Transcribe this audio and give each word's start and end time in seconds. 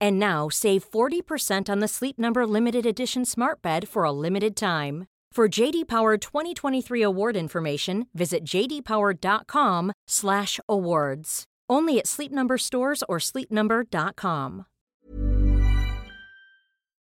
And 0.00 0.18
now 0.18 0.48
save 0.48 0.90
40% 0.90 1.68
on 1.68 1.80
the 1.80 1.88
Sleep 1.88 2.18
Number 2.18 2.46
limited 2.46 2.86
edition 2.86 3.24
Smart 3.24 3.60
Bed 3.62 3.88
for 3.88 4.04
a 4.04 4.12
limited 4.12 4.54
time. 4.56 5.06
For 5.32 5.48
JD 5.48 5.86
Power 5.86 6.16
2023 6.16 7.02
award 7.02 7.36
information, 7.36 8.06
visit 8.14 8.42
jdpower.com/awards. 8.44 11.44
Only 11.68 11.98
at 11.98 12.06
Sleep 12.06 12.32
Number 12.32 12.56
stores 12.58 13.02
or 13.08 13.18
sleepnumber.com. 13.18 14.66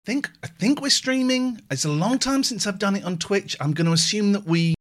think 0.06 0.30
I 0.44 0.48
think 0.48 0.82
we're 0.82 0.90
streaming. 0.90 1.60
It's 1.72 1.86
a 1.86 1.90
long 1.90 2.20
time 2.20 2.44
since 2.44 2.68
I've 2.68 2.80
done 2.80 2.96
it 2.96 3.04
on 3.04 3.18
Twitch. 3.18 3.58
I'm 3.60 3.74
going 3.74 3.88
to 3.88 3.94
assume 3.94 4.34
that 4.34 4.46
we 4.46 4.76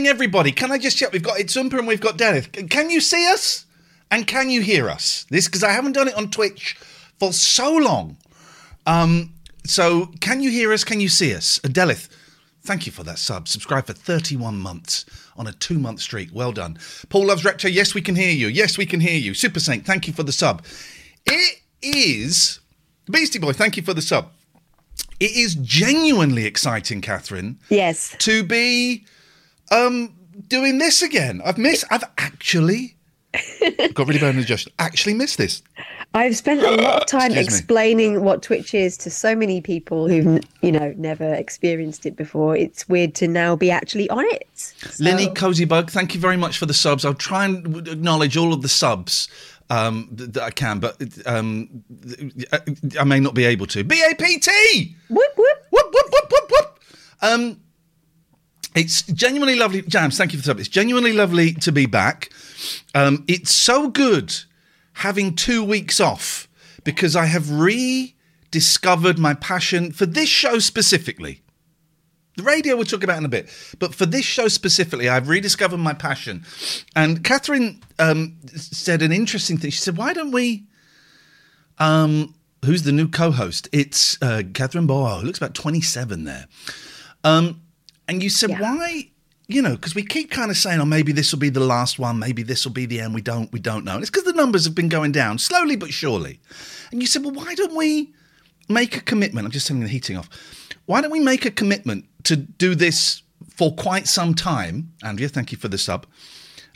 evening, 0.00 0.10
everybody. 0.10 0.50
Can 0.50 0.72
I 0.72 0.78
just 0.78 0.96
check? 0.96 1.12
We've 1.12 1.22
got 1.22 1.38
Itzumper 1.38 1.78
and 1.78 1.86
we've 1.86 2.00
got 2.00 2.16
Dennis. 2.16 2.46
Can 2.46 2.88
you 2.88 3.02
see 3.02 3.30
us? 3.30 3.66
And 4.10 4.26
can 4.26 4.48
you 4.48 4.62
hear 4.62 4.88
us? 4.88 5.26
This 5.28 5.46
because 5.46 5.62
I 5.62 5.72
haven't 5.72 5.92
done 5.92 6.08
it 6.08 6.14
on 6.14 6.30
Twitch 6.30 6.74
for 7.18 7.34
so 7.34 7.76
long. 7.76 8.16
Um, 8.86 9.34
so 9.66 10.06
can 10.20 10.40
you 10.40 10.50
hear 10.50 10.72
us? 10.72 10.84
Can 10.84 11.00
you 11.00 11.10
see 11.10 11.34
us? 11.34 11.60
And 11.62 11.74
Delith, 11.74 12.08
thank 12.62 12.86
you 12.86 12.92
for 12.92 13.04
that 13.04 13.18
sub. 13.18 13.46
Subscribe 13.46 13.84
for 13.86 13.92
31 13.92 14.56
months 14.56 15.04
on 15.36 15.46
a 15.46 15.52
two 15.52 15.78
month 15.78 16.00
streak. 16.00 16.30
Well 16.32 16.52
done. 16.52 16.78
Paul 17.10 17.26
Loves 17.26 17.44
Retro. 17.44 17.68
Yes, 17.68 17.94
we 17.94 18.00
can 18.00 18.16
hear 18.16 18.32
you. 18.32 18.46
Yes, 18.48 18.78
we 18.78 18.86
can 18.86 19.00
hear 19.00 19.18
you. 19.18 19.34
Super 19.34 19.60
Saint, 19.60 19.84
thank 19.84 20.06
you 20.06 20.14
for 20.14 20.22
the 20.22 20.32
sub. 20.32 20.64
It 21.26 21.58
is 21.82 22.60
Beastie 23.10 23.38
Boy, 23.38 23.52
thank 23.52 23.76
you 23.76 23.82
for 23.82 23.92
the 23.92 24.02
sub. 24.02 24.30
It 25.20 25.32
is 25.32 25.56
genuinely 25.56 26.46
exciting, 26.46 27.02
Catherine 27.02 27.58
Yes. 27.68 28.16
to 28.20 28.42
be 28.42 29.04
um 29.70 30.14
doing 30.48 30.78
this 30.78 31.02
again. 31.02 31.40
I've 31.44 31.58
missed. 31.58 31.84
I've 31.90 32.04
actually 32.18 32.96
got 33.94 34.06
really 34.08 34.18
bad 34.20 34.34
indigestion. 34.34 34.72
Actually 34.78 35.14
missed 35.14 35.38
this. 35.38 35.62
I've 36.12 36.36
spent 36.36 36.62
a 36.62 36.70
lot 36.82 37.02
of 37.02 37.06
time 37.06 37.30
Excuse 37.30 37.36
me. 37.50 37.56
explaining 37.58 38.24
what 38.24 38.42
Twitch 38.42 38.74
is 38.74 38.96
to 38.98 39.10
so 39.10 39.36
many 39.36 39.60
people 39.60 40.08
who've, 40.08 40.42
you 40.60 40.72
know, 40.72 40.92
never 40.96 41.32
experienced 41.34 42.04
it 42.04 42.16
before. 42.16 42.56
It's 42.56 42.88
weird 42.88 43.14
to 43.16 43.28
now 43.28 43.54
be 43.54 43.70
actually 43.70 44.10
on 44.10 44.24
it. 44.26 44.48
So- 44.54 45.04
Linny 45.04 45.28
Cozy 45.28 45.64
Bug, 45.66 45.88
thank 45.90 46.14
you 46.14 46.20
very 46.20 46.36
much 46.36 46.58
for 46.58 46.66
the 46.66 46.74
subs. 46.74 47.04
I'll 47.04 47.14
try 47.14 47.44
and 47.44 47.86
acknowledge 47.86 48.36
all 48.36 48.52
of 48.52 48.62
the 48.62 48.68
subs 48.68 49.28
um, 49.68 50.08
that 50.10 50.42
I 50.42 50.50
can, 50.50 50.80
but 50.80 50.96
um, 51.26 51.84
I 52.98 53.04
may 53.04 53.20
not 53.20 53.34
be 53.34 53.44
able 53.44 53.66
to. 53.68 53.84
BAPT. 53.84 54.48
Whoop, 55.10 55.32
whoop. 55.36 55.58
Whoop 55.70 55.94
whoop 55.94 56.06
whoop 56.10 56.32
whoop 56.32 56.50
whoop. 56.50 56.80
Um, 57.22 57.60
it's 58.74 59.02
genuinely 59.02 59.56
lovely, 59.56 59.82
Jams. 59.82 60.16
Thank 60.16 60.32
you 60.32 60.38
for 60.38 60.42
the 60.42 60.46
sub. 60.46 60.60
It's 60.60 60.68
genuinely 60.68 61.12
lovely 61.12 61.52
to 61.54 61.72
be 61.72 61.86
back. 61.86 62.30
Um, 62.94 63.24
it's 63.26 63.54
so 63.54 63.88
good 63.88 64.34
having 64.94 65.34
two 65.34 65.64
weeks 65.64 66.00
off 66.00 66.48
because 66.84 67.16
I 67.16 67.26
have 67.26 67.50
rediscovered 67.50 69.18
my 69.18 69.34
passion 69.34 69.92
for 69.92 70.06
this 70.06 70.28
show 70.28 70.58
specifically. 70.58 71.42
The 72.36 72.44
radio 72.44 72.76
we'll 72.76 72.84
talk 72.84 73.02
about 73.02 73.18
in 73.18 73.24
a 73.24 73.28
bit, 73.28 73.50
but 73.78 73.94
for 73.94 74.06
this 74.06 74.24
show 74.24 74.48
specifically, 74.48 75.08
I've 75.08 75.28
rediscovered 75.28 75.80
my 75.80 75.92
passion. 75.92 76.44
And 76.94 77.24
Catherine 77.24 77.82
um, 77.98 78.36
said 78.54 79.02
an 79.02 79.12
interesting 79.12 79.58
thing. 79.58 79.70
She 79.70 79.78
said, 79.78 79.96
"Why 79.96 80.12
don't 80.12 80.30
we?" 80.30 80.64
Um, 81.78 82.34
who's 82.64 82.84
the 82.84 82.92
new 82.92 83.08
co-host? 83.08 83.68
It's 83.72 84.16
uh, 84.22 84.42
Catherine. 84.54 84.88
Who 84.88 85.26
looks 85.26 85.38
about 85.38 85.54
twenty-seven 85.54 86.24
there. 86.24 86.46
Um, 87.24 87.60
and 88.10 88.22
you 88.22 88.28
said, 88.28 88.50
Yeah. 88.50 88.60
"Why?" 88.60 89.10
You 89.48 89.62
know, 89.62 89.74
because 89.74 89.94
we 89.94 90.04
keep 90.04 90.30
kind 90.30 90.50
of 90.50 90.56
saying, 90.56 90.80
"Oh, 90.80 90.84
maybe 90.84 91.12
this 91.12 91.32
will 91.32 91.40
be 91.40 91.48
the 91.50 91.60
last 91.60 91.98
one. 91.98 92.18
Maybe 92.18 92.42
this 92.42 92.64
will 92.64 92.72
be 92.72 92.86
the 92.86 93.00
end." 93.00 93.14
We 93.14 93.22
don't. 93.22 93.50
We 93.52 93.60
don't 93.60 93.84
know. 93.84 93.94
And 93.94 94.02
it's 94.02 94.10
because 94.10 94.24
the 94.24 94.32
numbers 94.32 94.64
have 94.64 94.74
been 94.74 94.88
going 94.88 95.12
down 95.12 95.38
slowly 95.38 95.76
but 95.76 95.92
surely. 95.92 96.40
And 96.92 97.00
you 97.00 97.06
said, 97.06 97.24
"Well, 97.24 97.32
why 97.32 97.54
don't 97.54 97.74
we?" 97.74 98.12
make 98.70 98.96
a 98.96 99.00
commitment. 99.00 99.44
I'm 99.44 99.50
just 99.50 99.66
turning 99.66 99.82
the 99.82 99.88
heating 99.88 100.16
off. 100.16 100.28
Why 100.86 101.00
don't 101.00 101.10
we 101.10 101.20
make 101.20 101.44
a 101.44 101.50
commitment 101.50 102.06
to 102.24 102.36
do 102.36 102.74
this 102.74 103.22
for 103.48 103.74
quite 103.74 104.06
some 104.06 104.34
time? 104.34 104.92
Andrea, 105.02 105.28
thank 105.28 105.52
you 105.52 105.58
for 105.58 105.68
the 105.68 105.78
sub. 105.78 106.06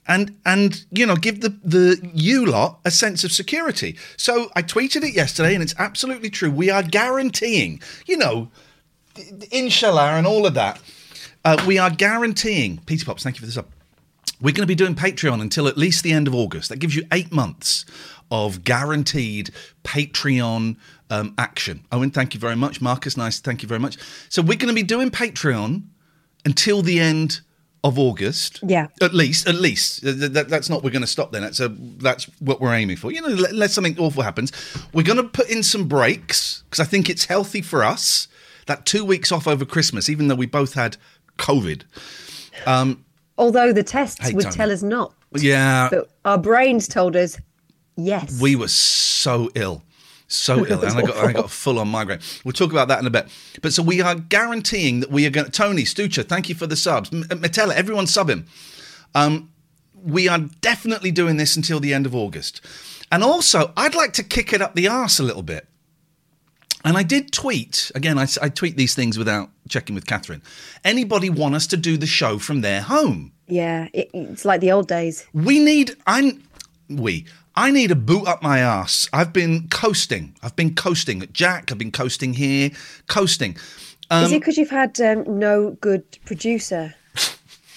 And 0.07 0.37
and 0.45 0.85
you 0.91 1.07
know, 1.07 1.17
give 1.17 1.41
the 1.41 1.57
the 1.65 2.11
you 2.13 2.45
lot 2.45 2.81
a 2.85 2.91
sense 2.91 3.25
of 3.25 3.33
security. 3.33 3.97
So 4.19 4.51
I 4.55 4.63
tweeted 4.63 5.03
it 5.03 5.15
yesterday, 5.15 5.55
and 5.55 5.63
it's 5.63 5.75
absolutely 5.79 6.29
true. 6.29 6.51
We 6.51 6.69
are 6.69 6.83
guaranteeing, 6.83 7.81
you 8.05 8.19
know, 8.19 8.51
inshallah 9.51 10.13
and 10.19 10.27
all 10.27 10.45
of 10.45 10.53
that. 10.55 10.79
Uh, 11.45 11.63
we 11.67 11.79
are 11.79 11.91
guaranteeing. 11.91 12.79
Peter 12.87 13.05
Pops, 13.05 13.23
thank 13.23 13.37
you 13.37 13.41
for 13.41 13.47
this 13.47 13.55
sub. 13.57 13.67
We're 14.41 14.53
going 14.53 14.63
to 14.63 14.67
be 14.67 14.75
doing 14.75 14.95
Patreon 14.95 15.41
until 15.41 15.69
at 15.69 15.77
least 15.77 16.03
the 16.03 16.13
end 16.13 16.27
of 16.27 16.35
August. 16.35 16.69
That 16.69 16.79
gives 16.79 16.97
you 16.97 17.05
eight 17.13 17.33
months 17.33 17.85
of 18.31 18.65
guaranteed 18.65 19.51
Patreon 19.85 20.77
um, 21.11 21.35
action. 21.39 21.85
Owen, 21.93 22.11
thank 22.11 22.35
you 22.35 22.41
very 22.41 22.57
much. 22.57 22.81
Marcus, 22.81 23.17
nice. 23.17 23.41
Thank 23.41 23.63
you 23.63 23.69
very 23.69 23.79
much. 23.81 23.97
So 24.29 24.43
we're 24.43 24.59
going 24.59 24.69
to 24.69 24.75
be 24.75 24.83
doing 24.83 25.11
Patreon 25.11 25.83
until 26.45 26.83
the 26.83 26.99
end 26.99 27.41
of 27.85 27.99
August. 27.99 28.61
Yeah. 28.67 28.89
At 29.03 29.15
least, 29.15 29.47
at 29.47 29.55
least. 29.57 30.03
Th- 30.03 30.19
th- 30.19 30.33
that- 30.33 30.49
that's 30.49 30.69
not, 30.71 30.83
we're 30.83 30.91
going 30.91 31.03
to 31.03 31.07
stop 31.07 31.33
then. 31.33 31.43
That's, 31.43 31.61
a, 31.61 31.69
that's 31.69 32.25
what 32.41 32.61
we're 32.61 32.75
aiming 32.75 32.97
for. 32.97 33.13
You 33.13 33.21
know, 33.23 33.29
le- 33.29 33.51
unless 33.51 33.75
something 33.75 33.99
awful 33.99 34.23
happens. 34.23 34.51
We're 34.95 35.03
going 35.05 35.19
to 35.19 35.29
put 35.29 35.49
in 35.51 35.63
some 35.63 35.87
breaks 35.87 36.65
because 36.65 36.81
I 36.81 36.89
think 36.89 37.09
it's 37.11 37.27
healthy 37.27 37.61
for 37.63 37.85
us. 37.85 38.29
That 38.67 38.87
two 38.87 39.05
weeks 39.05 39.31
off 39.31 39.47
over 39.47 39.67
Christmas, 39.67 40.09
even 40.09 40.29
though 40.29 40.35
we 40.35 40.47
both 40.47 40.73
had 40.73 40.97
COVID. 41.39 41.83
Although 43.37 43.73
the 43.73 43.83
tests 43.83 44.33
would 44.33 44.45
Tony. 44.45 44.55
tell 44.55 44.71
us 44.71 44.83
not. 44.83 45.13
Yeah. 45.33 45.89
But 45.91 46.11
our 46.25 46.39
brains 46.39 46.87
told 46.87 47.17
us 47.17 47.39
yes. 47.97 48.41
We 48.41 48.55
were 48.57 48.69
so 48.69 49.51
ill, 49.55 49.83
so 50.29 50.65
ill, 50.69 50.85
and 50.85 50.97
I 50.97 51.03
got 51.03 51.17
I 51.17 51.33
got 51.33 51.51
full 51.51 51.79
on 51.79 51.89
migraine. 51.89 52.21
We'll 52.45 52.53
talk 52.53 52.71
about 52.71 52.89
that 52.89 53.01
in 53.01 53.07
a 53.07 53.11
bit. 53.11 53.29
But 53.61 53.73
so 53.73 53.83
we 53.83 54.01
are 54.01 54.15
guaranteeing 54.15 55.01
that 55.01 55.11
we 55.11 55.27
are 55.27 55.31
going. 55.31 55.47
to 55.47 55.51
Tony 55.53 55.83
Stucha, 55.83 56.25
thank 56.25 56.49
you 56.49 56.55
for 56.55 56.67
the 56.69 56.77
subs. 56.77 57.13
M- 57.13 57.25
Metella, 57.25 57.75
everyone 57.75 58.07
sub 58.07 58.31
him. 58.31 58.47
Um, 59.15 59.51
we 60.01 60.29
are 60.29 60.39
definitely 60.61 61.11
doing 61.11 61.37
this 61.37 61.57
until 61.57 61.81
the 61.81 61.93
end 61.93 62.07
of 62.07 62.15
August, 62.15 62.61
and 63.11 63.25
also 63.25 63.73
I'd 63.77 63.95
like 63.97 64.13
to 64.15 64.23
kick 64.23 64.53
it 64.53 64.63
up 64.63 64.75
the 64.75 64.87
arse 64.87 65.19
a 65.19 65.25
little 65.25 65.43
bit. 65.43 65.67
And 66.85 66.99
I 66.99 67.03
did 67.03 67.33
tweet 67.33 67.91
again. 67.95 68.19
I 68.19 68.27
tweet 68.27 68.77
these 68.77 68.95
things 68.95 69.17
without 69.17 69.51
checking 69.69 69.95
with 69.95 70.07
Catherine. 70.07 70.43
Anybody 70.85 71.31
want 71.31 71.55
us 71.55 71.67
to 71.69 71.77
do 71.77 71.97
the 71.97 72.07
show 72.07 72.39
from 72.39 72.61
their 72.61 72.83
home? 72.83 73.33
Yeah, 73.47 73.89
it, 73.95 74.11
it's 74.13 74.45
like 74.45 74.61
the 74.61 74.71
old 74.73 74.89
days. 74.89 75.27
We 75.33 75.59
need 75.61 75.97
I'm 76.07 76.43
we 76.89 77.27
I 77.57 77.71
need 77.71 77.91
a 77.91 77.97
boot 77.97 78.27
up 78.27 78.43
my 78.43 78.59
ass. 78.59 79.09
I've 79.13 79.33
been 79.33 79.69
coasting. 79.69 80.37
I've 80.43 80.57
been 80.57 80.75
coasting 80.75 81.23
at 81.23 81.33
Jack. 81.33 81.73
I've 81.73 81.79
been 81.79 81.93
coasting 81.93 82.35
here, 82.35 82.71
coasting. 83.07 83.57
Is 84.11 84.33
it 84.33 84.41
because 84.41 84.59
you've 84.59 84.71
had 84.71 85.01
um, 85.01 85.39
no 85.39 85.73
good 85.81 86.05
producer? 86.27 86.95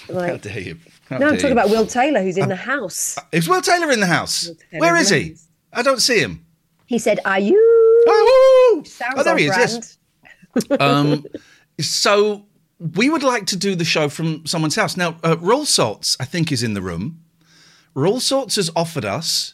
How 0.08 0.14
Like, 0.14 0.42
dare 0.42 0.60
you? 0.60 0.78
How 1.10 1.18
no, 1.18 1.28
I'm 1.28 1.36
talking 1.36 1.48
you. 1.48 1.52
about 1.54 1.70
Will 1.70 1.88
Taylor, 1.88 2.22
who's 2.22 2.38
in 2.38 2.50
the 2.50 2.56
house. 2.56 3.18
Is 3.32 3.48
Will 3.48 3.62
Taylor 3.62 3.92
in 3.92 4.02
the 4.02 4.08
house? 4.08 4.52
Where 4.72 4.96
is 4.98 5.10
he? 5.10 5.36
I 5.74 5.82
don't 5.82 6.02
see 6.02 6.20
him. 6.20 6.46
He 6.86 7.00
said, 7.00 7.20
"Are 7.26 7.40
you?" 7.40 7.77
Oh, 8.08 8.84
oh 9.16 9.24
there 9.24 9.34
on 9.34 9.38
he 9.40 9.46
is. 9.46 9.58
Yes. 9.58 9.98
Um, 10.80 11.24
so 11.80 12.46
we 12.80 13.10
would 13.12 13.22
like 13.22 13.46
to 13.48 13.56
do 13.56 13.76
the 13.76 13.86
show 13.86 14.10
from 14.10 14.46
someone's 14.46 14.76
house. 14.76 14.98
Now, 14.98 15.18
uh, 15.24 15.38
Roll 15.40 15.66
Salts, 15.66 16.18
I 16.20 16.26
think, 16.26 16.52
is 16.52 16.64
in 16.64 16.74
the 16.74 16.82
room. 16.82 17.22
Roll 17.94 18.20
Salts 18.20 18.56
has 18.56 18.72
offered 18.76 19.06
us 19.06 19.54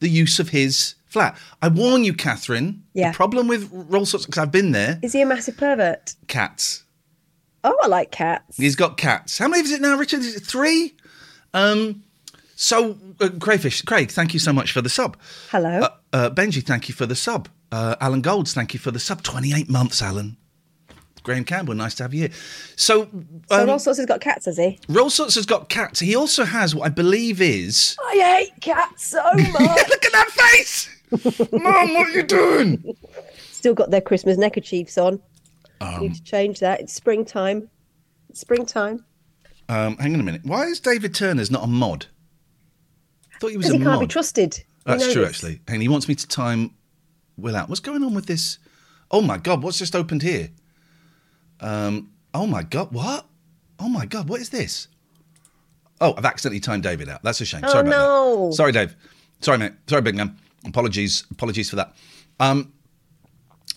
the 0.00 0.08
use 0.08 0.38
of 0.38 0.50
his 0.50 0.94
flat. 1.06 1.36
I 1.60 1.68
warn 1.68 2.04
you, 2.04 2.14
Catherine. 2.14 2.84
Yeah. 2.94 3.10
The 3.10 3.16
problem 3.16 3.48
with 3.48 3.68
Roll 3.72 4.06
Salts, 4.06 4.26
because 4.26 4.38
I've 4.40 4.52
been 4.52 4.72
there, 4.72 4.98
Is 5.02 5.12
he 5.12 5.20
a 5.22 5.26
massive 5.26 5.56
pervert? 5.56 6.14
cats. 6.28 6.84
Oh, 7.64 7.76
I 7.82 7.86
like 7.88 8.10
cats. 8.10 8.56
He's 8.56 8.76
got 8.76 8.96
cats. 8.96 9.36
How 9.38 9.48
many 9.48 9.62
is 9.64 9.72
it 9.72 9.80
now, 9.80 9.96
Richard? 9.98 10.20
Is 10.20 10.36
it 10.36 10.46
three? 10.46 10.94
Um, 11.52 12.04
so, 12.54 12.96
uh, 13.20 13.30
Crayfish, 13.40 13.82
Craig, 13.82 14.10
thank 14.10 14.32
you 14.32 14.40
so 14.40 14.52
much 14.52 14.72
for 14.72 14.80
the 14.80 14.88
sub. 14.88 15.16
Hello. 15.50 15.80
Uh, 15.80 15.88
uh, 16.12 16.30
Benji, 16.30 16.64
thank 16.64 16.88
you 16.88 16.94
for 16.94 17.06
the 17.06 17.16
sub. 17.16 17.48
Uh, 17.70 17.96
Alan 18.00 18.20
Golds, 18.22 18.54
thank 18.54 18.72
you 18.74 18.80
for 18.80 18.90
the 18.90 18.98
sub. 18.98 19.22
28 19.22 19.68
months, 19.68 20.00
Alan. 20.02 20.36
Graham 21.22 21.44
Campbell, 21.44 21.74
nice 21.74 21.94
to 21.96 22.04
have 22.04 22.14
you 22.14 22.20
here. 22.20 22.30
So, 22.76 23.08
so 23.50 23.62
um, 23.62 23.68
all 23.68 23.78
sorts 23.78 23.98
has 23.98 24.06
got 24.06 24.20
cats, 24.20 24.46
has 24.46 24.56
he? 24.56 24.78
Roll 24.88 25.10
Sorts 25.10 25.34
has 25.34 25.44
got 25.44 25.68
cats. 25.68 26.00
He 26.00 26.16
also 26.16 26.44
has 26.44 26.74
what 26.74 26.86
I 26.86 26.88
believe 26.88 27.42
is. 27.42 27.96
I 28.02 28.38
hate 28.38 28.60
cats 28.62 29.08
so 29.08 29.22
much. 29.34 29.44
Look 29.88 30.04
at 30.06 30.12
that 30.12 30.30
face! 30.30 30.88
Mom, 31.52 31.94
what 31.94 32.06
are 32.06 32.10
you 32.10 32.22
doing? 32.22 32.96
Still 33.50 33.74
got 33.74 33.90
their 33.90 34.00
Christmas 34.00 34.38
neckerchiefs 34.38 34.96
on. 34.96 35.20
Um, 35.82 36.00
Need 36.00 36.14
to 36.14 36.22
change 36.22 36.60
that. 36.60 36.80
It's 36.80 36.94
springtime. 36.94 37.68
It's 38.30 38.40
springtime. 38.40 39.04
Um, 39.68 39.96
hang 39.98 40.14
on 40.14 40.20
a 40.20 40.22
minute. 40.22 40.42
Why 40.44 40.64
is 40.64 40.80
David 40.80 41.14
Turner's 41.14 41.50
not 41.50 41.62
a 41.64 41.66
mod? 41.66 42.06
I 43.34 43.38
thought 43.38 43.50
he 43.50 43.56
was 43.58 43.66
Because 43.66 43.74
a 43.74 43.78
he 43.78 43.84
can't 43.84 44.00
be 44.00 44.06
trusted. 44.06 44.64
That's 44.86 45.12
true, 45.12 45.26
actually. 45.26 45.60
And 45.68 45.82
he 45.82 45.88
wants 45.88 46.08
me 46.08 46.14
to 46.14 46.26
time 46.26 46.72
Will 47.38 47.56
out. 47.56 47.68
What's 47.68 47.80
going 47.80 48.02
on 48.02 48.14
with 48.14 48.26
this? 48.26 48.58
Oh 49.10 49.22
my 49.22 49.38
God, 49.38 49.62
what's 49.62 49.78
just 49.78 49.96
opened 49.96 50.22
here? 50.22 50.50
Um, 51.60 52.10
oh 52.34 52.46
my 52.46 52.62
God, 52.62 52.92
what? 52.92 53.26
Oh 53.78 53.88
my 53.88 54.04
God, 54.06 54.28
what 54.28 54.40
is 54.40 54.50
this? 54.50 54.88
Oh, 56.00 56.14
I've 56.16 56.24
accidentally 56.24 56.60
timed 56.60 56.82
David 56.82 57.08
out. 57.08 57.22
That's 57.22 57.40
a 57.40 57.44
shame. 57.44 57.62
Oh, 57.64 57.68
Sorry 57.68 57.88
about 57.88 57.90
no. 57.90 58.48
that. 58.48 58.54
Sorry, 58.54 58.72
Dave. 58.72 58.96
Sorry, 59.40 59.58
mate. 59.58 59.72
Sorry, 59.86 60.02
big 60.02 60.16
man. 60.16 60.36
Apologies. 60.66 61.24
Apologies 61.30 61.70
for 61.70 61.76
that. 61.76 61.94
Um, 62.40 62.72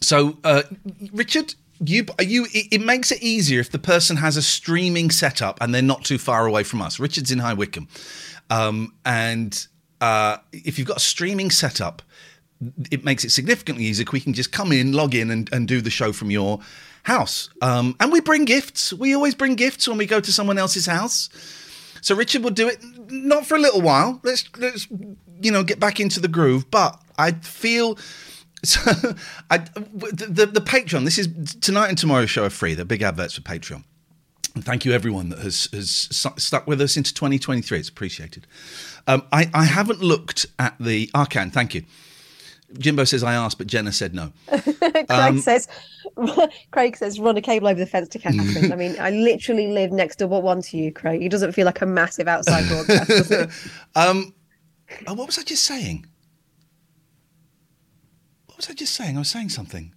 so, 0.01 0.37
uh, 0.43 0.63
Richard, 1.13 1.55
you 1.83 2.05
are 2.19 2.23
you. 2.23 2.45
It, 2.51 2.67
it 2.73 2.81
makes 2.81 3.11
it 3.11 3.21
easier 3.21 3.59
if 3.59 3.71
the 3.71 3.79
person 3.79 4.17
has 4.17 4.37
a 4.37 4.41
streaming 4.41 5.09
setup 5.11 5.59
and 5.61 5.73
they're 5.73 5.81
not 5.81 6.03
too 6.03 6.17
far 6.17 6.45
away 6.45 6.63
from 6.63 6.81
us. 6.81 6.99
Richard's 6.99 7.31
in 7.31 7.39
High 7.39 7.53
Wycombe, 7.53 7.87
um, 8.49 8.93
and 9.05 9.67
uh, 9.99 10.37
if 10.51 10.77
you've 10.77 10.87
got 10.87 10.97
a 10.97 11.01
streaming 11.01 11.49
setup, 11.51 12.01
it 12.91 13.03
makes 13.03 13.23
it 13.23 13.31
significantly 13.31 13.85
easier. 13.85 14.05
We 14.11 14.19
can 14.19 14.33
just 14.33 14.51
come 14.51 14.71
in, 14.71 14.93
log 14.93 15.15
in, 15.15 15.31
and, 15.31 15.51
and 15.51 15.67
do 15.67 15.81
the 15.81 15.89
show 15.89 16.11
from 16.13 16.31
your 16.31 16.59
house. 17.03 17.49
Um, 17.61 17.95
and 17.99 18.11
we 18.11 18.21
bring 18.21 18.45
gifts. 18.45 18.93
We 18.93 19.15
always 19.15 19.35
bring 19.35 19.55
gifts 19.55 19.87
when 19.87 19.97
we 19.97 20.05
go 20.05 20.19
to 20.19 20.31
someone 20.31 20.57
else's 20.57 20.85
house. 20.85 21.29
So 22.01 22.15
Richard 22.15 22.43
will 22.43 22.51
do 22.51 22.67
it 22.67 22.79
not 23.09 23.45
for 23.45 23.55
a 23.55 23.59
little 23.59 23.81
while. 23.81 24.19
Let's 24.23 24.45
let's 24.57 24.87
you 25.41 25.51
know 25.51 25.63
get 25.63 25.79
back 25.79 25.99
into 25.99 26.19
the 26.19 26.27
groove. 26.27 26.69
But 26.71 26.99
I 27.17 27.31
feel 27.33 27.97
so. 28.63 28.79
I 29.49 29.59
the, 29.59 30.27
the 30.29 30.45
the 30.47 30.61
Patreon. 30.61 31.05
This 31.05 31.19
is 31.19 31.55
tonight 31.55 31.89
and 31.89 31.97
tomorrow's 31.97 32.29
show 32.29 32.45
are 32.45 32.49
free. 32.49 32.73
They're 32.73 32.85
big 32.85 33.03
adverts 33.03 33.35
for 33.35 33.41
Patreon. 33.41 33.83
And 34.53 34.65
thank 34.65 34.83
you 34.83 34.91
everyone 34.91 35.29
that 35.29 35.39
has 35.39 35.69
has 35.71 35.89
stuck 36.37 36.67
with 36.67 36.81
us 36.81 36.97
into 36.97 37.13
2023. 37.13 37.79
It's 37.79 37.89
appreciated. 37.89 38.47
Um, 39.07 39.23
I 39.31 39.49
I 39.53 39.65
haven't 39.65 40.01
looked 40.01 40.47
at 40.59 40.75
the 40.79 41.07
Arcan. 41.13 41.53
Thank 41.53 41.75
you. 41.75 41.83
Jimbo 42.77 43.03
says 43.03 43.23
I 43.23 43.33
asked, 43.33 43.57
but 43.57 43.67
Jenna 43.67 43.91
said 43.91 44.13
no. 44.13 44.31
Craig 44.47 45.05
Um, 45.09 45.39
says, 45.39 45.67
Craig 46.71 46.97
says, 46.97 47.19
run 47.19 47.37
a 47.37 47.41
cable 47.41 47.67
over 47.67 47.79
the 47.79 47.85
fence 47.85 48.09
to 48.09 48.19
Catherine. 48.19 48.71
I 48.73 48.75
mean, 48.75 48.95
I 48.99 49.11
literally 49.11 49.67
live 49.67 49.91
next 49.91 50.17
door 50.17 50.41
one 50.41 50.61
to 50.63 50.77
you, 50.77 50.91
Craig. 50.91 51.21
He 51.21 51.29
doesn't 51.29 51.51
feel 51.53 51.65
like 51.65 51.81
a 51.81 51.85
massive 51.85 52.27
outside 52.27 52.67
broadcast. 52.67 53.31
Um, 53.95 54.33
oh, 55.07 55.13
what 55.13 55.27
was 55.27 55.37
I 55.37 55.43
just 55.43 55.63
saying? 55.63 56.05
What 58.47 58.57
was 58.57 58.69
I 58.69 58.73
just 58.73 58.93
saying? 58.93 59.15
I 59.15 59.19
was 59.19 59.29
saying 59.29 59.49
something. 59.49 59.93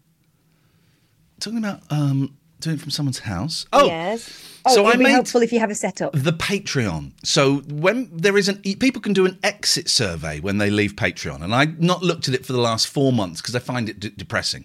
Talking 1.40 1.58
about 1.58 1.80
um, 1.90 2.36
doing 2.64 2.76
it 2.76 2.80
from 2.80 2.90
someone's 2.90 3.20
house. 3.20 3.66
Oh, 3.72 3.86
yes. 3.86 4.54
Oh, 4.66 4.74
so 4.74 4.80
it'd 4.82 4.94
I 4.94 4.96
be 4.96 5.04
made 5.04 5.10
helpful 5.10 5.42
if 5.42 5.52
you 5.52 5.60
have 5.60 5.70
a 5.70 5.74
setup. 5.74 6.12
the 6.14 6.32
Patreon. 6.32 7.12
So 7.22 7.58
when 7.68 8.08
there 8.10 8.38
is 8.38 8.48
an 8.48 8.62
people 8.62 9.02
can 9.02 9.12
do 9.12 9.26
an 9.26 9.38
exit 9.42 9.90
survey 9.90 10.40
when 10.40 10.58
they 10.58 10.70
leave 10.70 10.94
Patreon, 10.96 11.42
and 11.42 11.54
I've 11.54 11.80
not 11.80 12.02
looked 12.02 12.28
at 12.28 12.34
it 12.34 12.46
for 12.46 12.54
the 12.54 12.60
last 12.60 12.88
four 12.88 13.12
months 13.12 13.42
because 13.42 13.54
I 13.54 13.58
find 13.58 13.88
it 13.88 14.00
d- 14.00 14.12
depressing. 14.16 14.64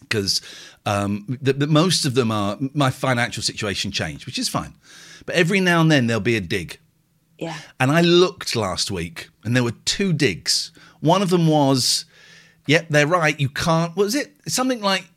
Because 0.00 0.40
um, 0.84 1.38
the, 1.40 1.52
the, 1.52 1.66
most 1.66 2.04
of 2.04 2.14
them 2.14 2.30
are 2.30 2.58
my 2.74 2.90
financial 2.90 3.42
situation 3.42 3.90
changed, 3.92 4.26
which 4.26 4.38
is 4.38 4.48
fine, 4.48 4.74
but 5.24 5.34
every 5.36 5.60
now 5.60 5.80
and 5.80 5.90
then 5.90 6.06
there'll 6.06 6.20
be 6.20 6.36
a 6.36 6.40
dig. 6.40 6.78
Yeah. 7.38 7.56
And 7.78 7.90
I 7.90 8.00
looked 8.00 8.56
last 8.56 8.90
week, 8.90 9.28
and 9.44 9.54
there 9.54 9.64
were 9.64 9.74
two 9.84 10.12
digs. 10.12 10.72
One 11.00 11.22
of 11.22 11.30
them 11.30 11.46
was, 11.46 12.06
"Yep, 12.66 12.86
they're 12.90 13.06
right. 13.06 13.38
You 13.38 13.48
can't." 13.48 13.96
What 13.96 14.04
was 14.04 14.14
it? 14.14 14.34
Something 14.48 14.80
like, 14.80 15.08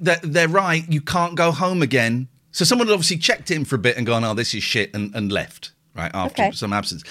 "They're, 0.00 0.20
they're 0.22 0.48
right. 0.48 0.84
You 0.88 1.00
can't 1.00 1.34
go 1.34 1.52
home 1.52 1.82
again." 1.82 2.28
So 2.50 2.64
someone 2.64 2.88
had 2.88 2.94
obviously 2.94 3.18
checked 3.18 3.50
in 3.50 3.64
for 3.64 3.76
a 3.76 3.78
bit 3.78 3.96
and 3.96 4.06
gone, 4.06 4.24
"Oh, 4.24 4.34
this 4.34 4.54
is 4.54 4.62
shit," 4.62 4.94
and, 4.94 5.14
and 5.14 5.30
left 5.30 5.72
right 5.94 6.10
after 6.14 6.42
Okay. 6.42 6.52
some 6.52 6.72
absence. 6.72 7.02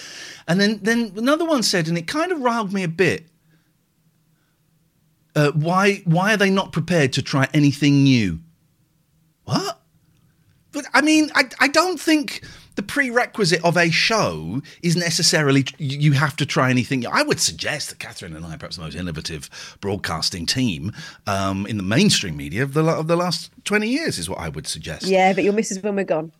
And 0.47 0.59
then 0.59 0.79
then 0.81 1.13
another 1.18 1.45
one 1.45 1.63
said, 1.63 1.88
and 1.88 1.97
it 1.97 2.07
kind 2.07 2.31
of 2.31 2.39
riled 2.41 2.74
me 2.74 2.83
a 2.83 2.88
bit. 2.88 3.27
Uh, 5.35 5.51
why 5.51 6.01
why 6.06 6.33
are 6.33 6.38
they 6.38 6.50
not 6.50 6.71
prepared 6.71 7.13
to 7.13 7.21
try 7.21 7.47
anything 7.53 8.03
new? 8.03 8.39
What? 9.44 9.81
But 10.71 10.85
I 10.94 11.01
mean, 11.01 11.30
I, 11.35 11.44
I 11.59 11.68
don't 11.68 12.00
think 12.00 12.44
the 12.77 12.83
prerequisite 12.83 13.63
of 13.65 13.75
a 13.75 13.89
show 13.89 14.62
is 14.83 14.95
necessarily 14.95 15.65
you 15.79 16.13
have 16.13 16.35
to 16.38 16.45
try 16.45 16.69
anything. 16.69 17.06
I 17.07 17.24
would 17.24 17.39
suggest 17.39 17.89
that 17.89 18.00
Catherine 18.00 18.35
and 18.35 18.45
I 18.45 18.53
are 18.53 18.57
perhaps 18.57 18.77
the 18.77 18.83
most 18.83 18.95
innovative 18.95 19.50
broadcasting 19.81 20.45
team 20.45 20.94
um, 21.25 21.65
in 21.65 21.77
the 21.77 21.83
mainstream 21.83 22.38
media 22.38 22.62
of 22.63 22.74
the 22.74 22.85
of 22.85 23.07
the 23.07 23.18
last 23.18 23.51
twenty 23.65 23.89
years 23.89 24.19
is 24.19 24.29
what 24.29 24.39
I 24.39 24.50
would 24.50 24.68
suggest. 24.68 25.07
Yeah, 25.07 25.33
but 25.33 25.44
you'll 25.44 25.56
miss 25.56 25.71
us 25.71 25.81
when 25.81 25.95
we're 25.95 26.06
gone. 26.06 26.31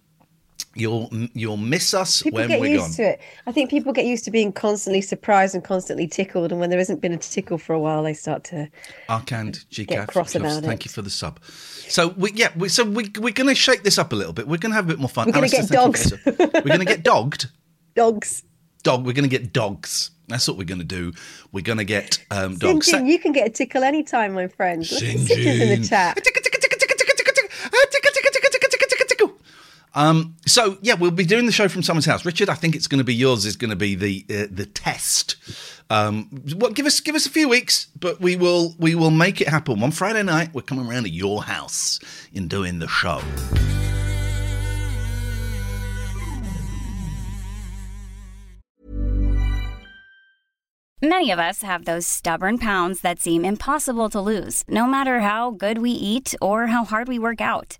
You'll 0.80 1.10
you'll 1.34 1.58
miss 1.58 1.94
us 1.94 2.22
People 2.22 2.40
when 2.40 2.50
get 2.50 2.60
we're 2.60 2.68
used 2.68 2.84
gone. 2.86 2.92
to 2.94 3.04
it. 3.14 3.22
I 3.48 3.52
think 3.52 3.70
people 3.70 3.94
get 3.94 4.06
used 4.06 4.24
to 4.26 4.32
being 4.32 4.52
constantly 4.54 5.02
surprised 5.02 5.56
and 5.56 5.64
constantly 5.64 6.08
tickled, 6.08 6.52
and 6.52 6.60
when 6.62 6.70
there 6.70 6.80
hasn't 6.80 7.02
been 7.02 7.14
a 7.14 7.18
tickle 7.18 7.58
for 7.58 7.74
a 7.74 7.80
while, 7.80 8.04
they 8.04 8.14
start 8.14 8.44
to. 8.46 8.70
Arcand 9.10 9.66
Get 9.70 9.88
GCAF. 9.90 10.08
cross 10.08 10.36
about 10.36 10.64
Thank 10.64 10.82
it. 10.82 10.86
you 10.86 10.92
for 10.92 11.02
the 11.02 11.10
sub. 11.10 11.44
So 11.44 12.10
we 12.10 12.32
yeah, 12.34 12.50
we, 12.56 12.70
so 12.70 12.84
we 12.84 13.12
we're 13.20 13.34
going 13.34 13.50
to 13.50 13.56
shake 13.56 13.84
this 13.84 13.98
up 13.98 14.14
a 14.14 14.16
little 14.16 14.34
bit. 14.34 14.48
We're 14.48 14.58
going 14.58 14.72
to 14.72 14.76
have 14.76 14.86
a 14.86 14.90
bit 14.90 15.00
more 15.00 15.10
fun. 15.10 15.28
We're 15.28 15.42
get 15.48 15.54
you 15.54 15.68
for 15.68 15.92
the 15.92 15.98
sub. 15.98 16.20
We're 16.54 16.62
going 16.62 16.80
to 16.80 16.86
get 16.86 17.04
dogged. 17.04 17.48
Dogs. 17.96 18.44
Dog. 18.84 19.06
We're 19.06 19.14
going 19.14 19.28
to 19.28 19.36
get 19.38 19.52
dogs. 19.52 20.12
That's 20.28 20.48
what 20.48 20.58
we're 20.58 20.66
going 20.66 20.80
to 20.80 20.86
do. 20.86 21.14
We're 21.52 21.64
going 21.64 21.78
to 21.80 21.86
get 21.86 22.24
um, 22.30 22.58
dogs. 22.58 22.92
Sinjin, 22.92 23.08
you 23.08 23.18
can 23.18 23.32
get 23.32 23.48
a 23.48 23.50
tickle 23.50 23.84
anytime, 23.84 24.34
my 24.34 24.48
friend. 24.48 24.82
Look 24.92 25.02
at 25.02 25.16
Sinjin's 25.18 25.62
in 25.62 25.82
the 25.82 25.88
chat. 25.88 26.20
Um, 29.98 30.36
so 30.46 30.78
yeah, 30.84 30.94
we'll 30.94 31.10
be 31.10 31.26
doing 31.26 31.48
the 31.48 31.52
show 31.52 31.68
from 31.68 31.82
someone's 31.82 32.06
house. 32.06 32.24
Richard, 32.24 32.50
I 32.50 32.54
think 32.54 32.76
it's 32.76 32.86
going 32.86 33.00
to 33.00 33.04
be 33.04 33.16
yours. 33.16 33.46
Is 33.46 33.56
going 33.56 33.72
to 33.72 33.76
be 33.76 33.96
the 33.96 34.26
uh, 34.30 34.46
the 34.52 34.68
test. 34.68 35.38
Um, 35.90 36.30
what 36.56 36.76
give 36.76 36.86
us 36.86 37.00
give 37.00 37.16
us 37.16 37.26
a 37.26 37.32
few 37.32 37.50
weeks, 37.50 37.88
but 38.00 38.22
we 38.22 38.36
will 38.36 38.76
we 38.78 38.94
will 38.94 39.10
make 39.10 39.42
it 39.42 39.48
happen. 39.48 39.80
One 39.80 39.90
Friday 39.90 40.22
night, 40.22 40.54
we're 40.54 40.62
coming 40.62 40.88
around 40.88 41.06
to 41.06 41.10
your 41.10 41.44
house 41.44 42.00
in 42.32 42.48
doing 42.48 42.78
the 42.78 42.88
show. 42.88 43.24
Many 51.02 51.32
of 51.32 51.40
us 51.40 51.64
have 51.64 51.86
those 51.86 52.06
stubborn 52.06 52.60
pounds 52.60 53.02
that 53.02 53.20
seem 53.20 53.44
impossible 53.44 54.10
to 54.12 54.22
lose, 54.22 54.64
no 54.68 54.86
matter 54.86 55.22
how 55.22 55.52
good 55.52 55.80
we 55.80 55.92
eat 55.92 56.36
or 56.40 56.68
how 56.68 56.86
hard 56.86 57.08
we 57.08 57.18
work 57.18 57.42
out. 57.42 57.80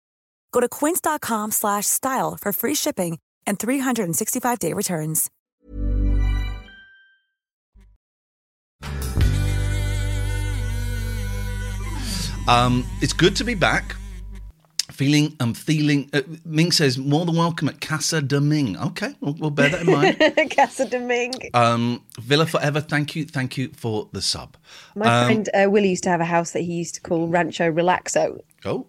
Go 0.51 0.59
to 0.59 0.69
quince.com 0.69 1.51
slash 1.51 1.85
style 1.87 2.37
for 2.39 2.51
free 2.53 2.75
shipping 2.75 3.19
and 3.47 3.59
365-day 3.59 4.73
returns. 4.73 5.29
Um, 12.47 12.85
it's 13.01 13.13
good 13.13 13.35
to 13.37 13.43
be 13.43 13.53
back. 13.53 13.95
Feeling, 14.91 15.35
I'm 15.39 15.53
feeling. 15.53 16.09
Uh, 16.13 16.21
Ming 16.45 16.71
says 16.71 16.97
more 16.97 17.25
than 17.25 17.35
welcome 17.35 17.69
at 17.69 17.81
Casa 17.81 18.21
de 18.21 18.41
Ming. 18.41 18.77
Okay, 18.77 19.13
we'll, 19.21 19.33
we'll 19.35 19.49
bear 19.49 19.69
that 19.69 19.81
in 19.81 19.91
mind. 19.91 20.51
Casa 20.55 20.85
de 20.85 20.99
Ming. 20.99 21.33
Um, 21.53 22.03
Villa 22.19 22.45
Forever. 22.45 22.81
Thank 22.81 23.15
you, 23.15 23.25
thank 23.25 23.57
you 23.57 23.69
for 23.75 24.09
the 24.11 24.21
sub. 24.21 24.57
My 24.95 25.21
Um, 25.21 25.25
friend 25.25 25.49
uh, 25.53 25.69
Willie 25.71 25.89
used 25.89 26.03
to 26.03 26.09
have 26.09 26.19
a 26.21 26.25
house 26.25 26.51
that 26.51 26.61
he 26.61 26.73
used 26.73 26.95
to 26.95 27.01
call 27.01 27.27
Rancho 27.27 27.71
Relaxo. 27.71 28.39
Oh, 28.65 28.85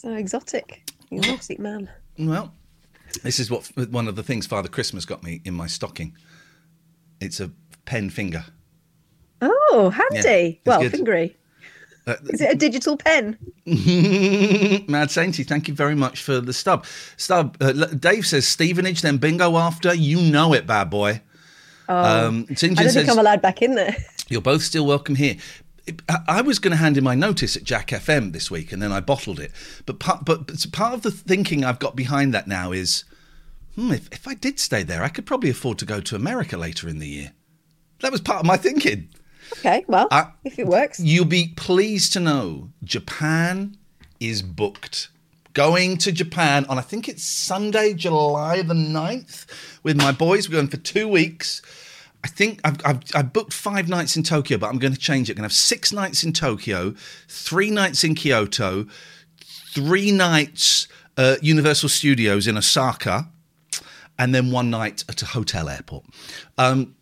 So 0.00 0.14
exotic. 0.14 0.90
Exotic 1.10 1.58
man. 1.58 1.90
well, 2.18 2.54
this 3.22 3.38
is 3.38 3.50
what 3.50 3.70
one 3.90 4.08
of 4.08 4.16
the 4.16 4.22
things 4.22 4.46
Father 4.46 4.68
Christmas 4.70 5.04
got 5.04 5.22
me 5.22 5.42
in 5.44 5.52
my 5.52 5.66
stocking. 5.66 6.16
It's 7.20 7.38
a 7.38 7.50
pen 7.84 8.08
finger. 8.08 8.46
Oh, 9.42 9.90
handy. 9.90 10.56
it's 10.56 10.66
well, 10.66 10.80
good. 10.80 10.92
fingery. 10.92 11.36
Uh, 12.06 12.14
Is 12.30 12.40
it 12.40 12.50
a 12.50 12.54
digital 12.54 12.96
pen? 12.96 13.36
Mad 13.66 15.10
Sainty, 15.10 15.46
thank 15.46 15.68
you 15.68 15.74
very 15.74 15.94
much 15.94 16.22
for 16.22 16.40
the 16.40 16.54
stub. 16.54 16.86
Stub. 17.18 17.58
Uh, 17.60 17.72
Dave 17.72 18.26
says 18.26 18.48
Stevenage, 18.48 19.02
then 19.02 19.18
bingo 19.18 19.58
after. 19.58 19.94
You 19.94 20.32
know 20.32 20.54
it, 20.54 20.66
bad 20.66 20.88
boy. 20.88 21.20
um, 21.90 22.46
I 22.48 22.54
don't 22.54 22.74
says 22.74 22.94
think 22.94 23.10
I'm 23.10 23.18
allowed 23.18 23.42
back 23.42 23.60
in 23.60 23.74
there. 23.74 23.94
you're 24.28 24.40
both 24.40 24.62
still 24.62 24.86
welcome 24.86 25.14
here. 25.14 25.36
I- 26.08 26.22
I 26.28 26.40
was 26.42 26.58
going 26.58 26.72
to 26.72 26.76
hand 26.76 26.96
in 26.96 27.04
my 27.04 27.14
notice 27.14 27.56
at 27.56 27.64
Jack 27.64 27.88
FM 27.88 28.32
this 28.32 28.50
week, 28.50 28.72
and 28.72 28.82
then 28.82 28.92
I 28.92 29.00
bottled 29.00 29.38
it. 29.40 29.52
But 29.86 29.98
part, 29.98 30.24
but, 30.24 30.46
but 30.46 30.66
part 30.72 30.94
of 30.94 31.02
the 31.02 31.10
thinking 31.10 31.64
I've 31.64 31.78
got 31.78 31.96
behind 31.96 32.32
that 32.34 32.46
now 32.48 32.72
is, 32.72 33.04
hmm, 33.74 33.92
if, 33.92 34.08
if 34.12 34.26
I 34.28 34.34
did 34.34 34.58
stay 34.58 34.82
there, 34.82 35.02
I 35.02 35.08
could 35.08 35.26
probably 35.26 35.50
afford 35.50 35.78
to 35.78 35.84
go 35.84 36.00
to 36.00 36.16
America 36.16 36.56
later 36.56 36.88
in 36.88 36.98
the 36.98 37.08
year. 37.08 37.32
That 38.00 38.12
was 38.12 38.20
part 38.20 38.40
of 38.40 38.46
my 38.46 38.56
thinking. 38.56 39.08
Okay, 39.58 39.84
well, 39.88 40.08
I- 40.10 40.30
if 40.44 40.58
it 40.58 40.66
works. 40.66 41.00
You'll 41.00 41.24
be 41.24 41.52
pleased 41.56 42.12
to 42.14 42.20
know 42.20 42.70
Japan 42.84 43.76
is 44.20 44.42
booked. 44.42 45.08
Going 45.52 45.96
to 45.98 46.12
Japan 46.12 46.64
on, 46.68 46.78
I 46.78 46.82
think 46.82 47.08
it's 47.08 47.24
Sunday, 47.24 47.92
July 47.92 48.62
the 48.62 48.72
9th, 48.74 49.46
with 49.82 49.96
my 49.96 50.12
boys. 50.12 50.48
We're 50.48 50.54
going 50.54 50.68
for 50.68 50.76
two 50.76 51.08
weeks. 51.08 51.60
I 52.22 52.28
think 52.28 52.60
I've, 52.64 52.76
I've, 52.84 53.00
I've 53.14 53.32
booked 53.32 53.52
five 53.52 53.88
nights 53.88 54.16
in 54.16 54.22
Tokyo, 54.22 54.58
but 54.58 54.68
I'm 54.68 54.78
going 54.78 54.92
to 54.92 54.98
change 54.98 55.30
it. 55.30 55.32
I'm 55.32 55.36
going 55.36 55.48
to 55.48 55.52
have 55.54 55.58
six 55.58 55.92
nights 55.92 56.22
in 56.22 56.32
Tokyo, 56.32 56.94
three 57.28 57.70
nights 57.70 58.04
in 58.04 58.14
Kyoto, 58.14 58.86
three 59.72 60.10
nights 60.12 60.86
at 61.16 61.42
Universal 61.42 61.88
Studios 61.88 62.46
in 62.46 62.56
Osaka, 62.58 63.28
and 64.18 64.34
then 64.34 64.50
one 64.50 64.68
night 64.70 65.02
at 65.08 65.22
a 65.22 65.26
hotel 65.26 65.68
airport. 65.70 66.04
Um, 66.58 66.94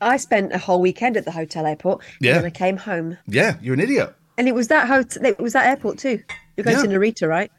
I 0.00 0.16
spent 0.16 0.52
a 0.52 0.58
whole 0.58 0.80
weekend 0.80 1.16
at 1.16 1.24
the 1.24 1.30
hotel 1.30 1.64
airport. 1.64 2.02
Yeah. 2.20 2.38
And 2.38 2.46
I 2.46 2.50
came 2.50 2.76
home. 2.76 3.16
yeah, 3.26 3.56
you're 3.62 3.74
an 3.74 3.80
idiot. 3.80 4.14
And 4.36 4.48
it 4.48 4.54
was 4.54 4.68
that 4.68 4.88
hotel, 4.88 5.24
it 5.24 5.38
was 5.38 5.52
that 5.54 5.66
airport 5.66 5.98
too. 5.98 6.20
You're 6.56 6.64
going 6.64 6.76
Yeah. 6.76 6.82
to 6.82 6.88
Narita, 6.88 7.28
right? 7.28 7.50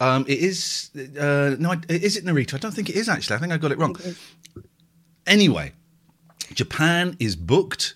Um, 0.00 0.24
it 0.26 0.38
is 0.38 0.90
uh, 0.96 1.54
no, 1.58 1.76
is 1.88 2.16
it 2.16 2.24
Narita? 2.24 2.54
I 2.54 2.58
don't 2.58 2.72
think 2.74 2.88
it 2.88 2.96
is 2.96 3.08
actually. 3.08 3.36
I 3.36 3.38
think 3.38 3.52
I 3.52 3.58
got 3.58 3.70
it 3.70 3.78
wrong. 3.78 3.96
Anyway, 5.26 5.72
Japan 6.52 7.16
is 7.18 7.36
booked. 7.36 7.94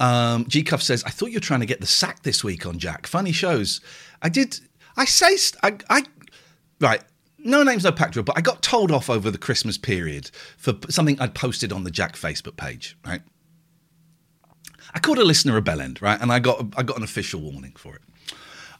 Um, 0.00 0.46
G 0.48 0.62
Cuff 0.62 0.82
says, 0.82 1.02
"I 1.04 1.10
thought 1.10 1.30
you 1.30 1.36
were 1.36 1.40
trying 1.40 1.60
to 1.60 1.66
get 1.66 1.80
the 1.80 1.86
sack 1.86 2.22
this 2.22 2.42
week 2.44 2.66
on 2.66 2.78
Jack. 2.78 3.06
Funny 3.06 3.32
shows. 3.32 3.80
I 4.22 4.28
did. 4.28 4.58
I 4.96 5.04
say, 5.04 5.36
I, 5.62 5.76
I 5.90 6.04
right. 6.80 7.02
No 7.38 7.62
names, 7.62 7.84
no 7.84 7.92
pack 7.92 8.12
drill. 8.12 8.24
But 8.24 8.36
I 8.36 8.40
got 8.40 8.62
told 8.62 8.90
off 8.90 9.08
over 9.08 9.30
the 9.30 9.38
Christmas 9.38 9.78
period 9.78 10.30
for 10.56 10.74
something 10.88 11.20
I'd 11.20 11.34
posted 11.34 11.72
on 11.72 11.84
the 11.84 11.90
Jack 11.90 12.14
Facebook 12.16 12.56
page. 12.56 12.96
Right. 13.06 13.22
I 14.94 14.98
called 14.98 15.18
a 15.18 15.24
listener 15.24 15.56
a 15.56 15.62
bellend, 15.62 16.00
right, 16.00 16.20
and 16.20 16.32
I 16.32 16.38
got 16.38 16.72
I 16.76 16.82
got 16.82 16.96
an 16.96 17.02
official 17.02 17.40
warning 17.40 17.74
for 17.76 17.94
it. 17.94 18.02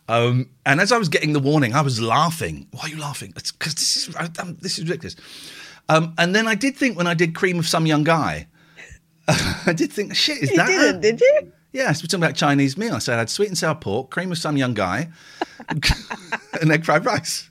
Um, 0.09 0.49
and 0.65 0.81
as 0.81 0.91
I 0.91 0.99
was 0.99 1.09
getting 1.09 1.35
the 1.35 1.41
warning, 1.41 1.75
I 1.75 1.83
was 1.83 2.01
laughing. 2.01 2.67
Why 2.71 2.85
are 2.85 2.89
you 2.89 2.99
laughing? 2.99 3.33
Because 3.35 3.75
this 3.75 4.09
is 4.09 4.17
I, 4.17 4.29
this 4.61 4.79
is 4.79 4.85
ridiculous. 4.85 5.17
Um, 5.89 6.15
and 6.19 6.35
then 6.35 6.49
I 6.49 6.55
did 6.55 6.77
think 6.77 6.97
when 6.97 7.07
I 7.07 7.15
did 7.15 7.35
Cream 7.35 7.59
of 7.59 7.69
Some 7.69 7.87
Young 7.87 8.05
Guy, 8.05 8.47
I 9.67 9.73
did 9.75 9.93
think, 9.93 10.15
shit, 10.15 10.39
is 10.39 10.51
You 10.51 10.57
that? 10.57 10.67
didn't, 10.67 11.01
did 11.01 11.21
you? 11.21 11.53
Yeah, 11.73 11.93
so 11.93 12.03
we're 12.03 12.07
talking 12.09 12.25
about 12.25 12.35
Chinese 12.35 12.79
meal. 12.79 12.95
I 12.95 12.99
said 12.99 13.17
I 13.17 13.19
had 13.19 13.31
sweet 13.31 13.49
and 13.49 13.59
sour 13.59 13.75
pork, 13.75 14.11
cream 14.11 14.33
of 14.33 14.39
some 14.39 14.57
young 14.57 14.73
guy, 14.75 15.11
and 15.69 16.73
egg 16.73 16.85
fried 16.85 17.05
rice. 17.05 17.51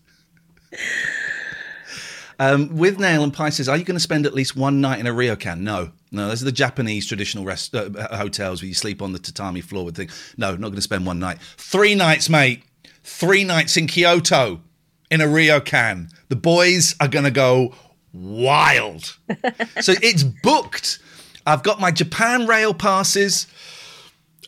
Um, 2.39 2.75
with 2.77 2.99
Nail 2.99 3.23
and 3.23 3.33
Pie 3.33 3.49
says, 3.49 3.67
are 3.67 3.77
you 3.77 3.83
going 3.83 3.95
to 3.95 4.01
spend 4.01 4.25
at 4.27 4.33
least 4.33 4.55
one 4.55 4.79
night 4.79 4.99
in 4.99 5.07
a 5.07 5.11
ryokan? 5.11 5.59
No, 5.61 5.91
no. 6.11 6.27
Those 6.27 6.43
are 6.43 6.45
the 6.45 6.51
Japanese 6.51 7.07
traditional 7.07 7.45
rest 7.45 7.73
uh, 7.75 7.89
hotels 8.15 8.61
where 8.61 8.67
you 8.67 8.75
sleep 8.75 9.01
on 9.01 9.11
the 9.11 9.19
tatami 9.19 9.61
floor 9.61 9.85
with 9.85 9.95
thing. 9.95 10.09
No, 10.37 10.51
not 10.51 10.67
going 10.67 10.75
to 10.75 10.81
spend 10.81 11.05
one 11.05 11.17
night. 11.19 11.39
Three 11.57 11.95
nights, 11.95 12.29
mate. 12.29 12.63
Three 13.03 13.43
nights 13.43 13.75
in 13.77 13.87
Kyoto 13.87 14.61
in 15.09 15.21
a 15.21 15.25
ryokan. 15.25 16.11
The 16.29 16.35
boys 16.35 16.95
are 16.99 17.07
going 17.07 17.25
to 17.25 17.31
go 17.31 17.73
wild. 18.13 19.17
so 19.81 19.93
it's 20.01 20.23
booked. 20.23 20.99
I've 21.47 21.63
got 21.63 21.79
my 21.79 21.91
Japan 21.91 22.45
rail 22.45 22.73
passes. 22.73 23.47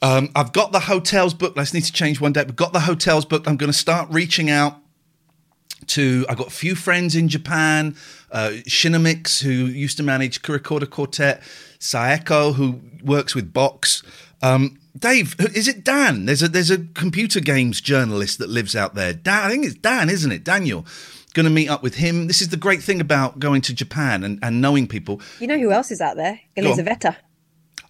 Um, 0.01 0.29
I've 0.35 0.53
got 0.53 0.71
the 0.71 0.81
hotels 0.81 1.33
booked. 1.33 1.57
Let's 1.57 1.73
need 1.73 1.85
to 1.85 1.93
change 1.93 2.19
one 2.21 2.33
date. 2.33 2.47
We've 2.47 2.55
got 2.55 2.73
the 2.73 2.81
hotels 2.81 3.25
booked. 3.25 3.47
I'm 3.47 3.57
going 3.57 3.71
to 3.71 3.77
start 3.77 4.09
reaching 4.11 4.49
out 4.49 4.77
to. 5.87 6.25
I've 6.29 6.37
got 6.37 6.47
a 6.47 6.51
few 6.51 6.75
friends 6.75 7.15
in 7.15 7.29
Japan. 7.29 7.95
Uh, 8.31 8.51
Shinamix, 8.67 9.41
who 9.41 9.49
used 9.49 9.97
to 9.97 10.03
manage 10.03 10.41
Kurikorda 10.41 10.89
Quartet. 10.89 11.41
Saeko, 11.79 12.53
who 12.55 12.81
works 13.03 13.33
with 13.33 13.53
Box. 13.53 14.03
Um, 14.41 14.79
Dave, 14.97 15.35
is 15.55 15.67
it 15.69 15.85
Dan? 15.85 16.25
There's 16.25 16.43
a 16.43 16.49
there's 16.49 16.71
a 16.71 16.79
computer 16.79 17.39
games 17.39 17.79
journalist 17.79 18.39
that 18.39 18.49
lives 18.49 18.75
out 18.75 18.95
there. 18.95 19.13
Dan, 19.13 19.45
I 19.45 19.49
think 19.49 19.65
it's 19.65 19.75
Dan, 19.75 20.09
isn't 20.09 20.31
it? 20.31 20.43
Daniel. 20.43 20.85
Going 21.33 21.43
to 21.45 21.51
meet 21.51 21.69
up 21.69 21.83
with 21.83 21.95
him. 21.95 22.27
This 22.27 22.41
is 22.41 22.49
the 22.49 22.57
great 22.57 22.81
thing 22.81 22.99
about 22.99 23.37
going 23.39 23.61
to 23.61 23.73
Japan 23.73 24.23
and, 24.23 24.39
and 24.41 24.61
knowing 24.61 24.87
people. 24.87 25.21
You 25.39 25.47
know 25.47 25.59
who 25.59 25.71
else 25.71 25.91
is 25.91 26.01
out 26.01 26.15
there? 26.15 26.39
Elisaveta. 26.57 27.15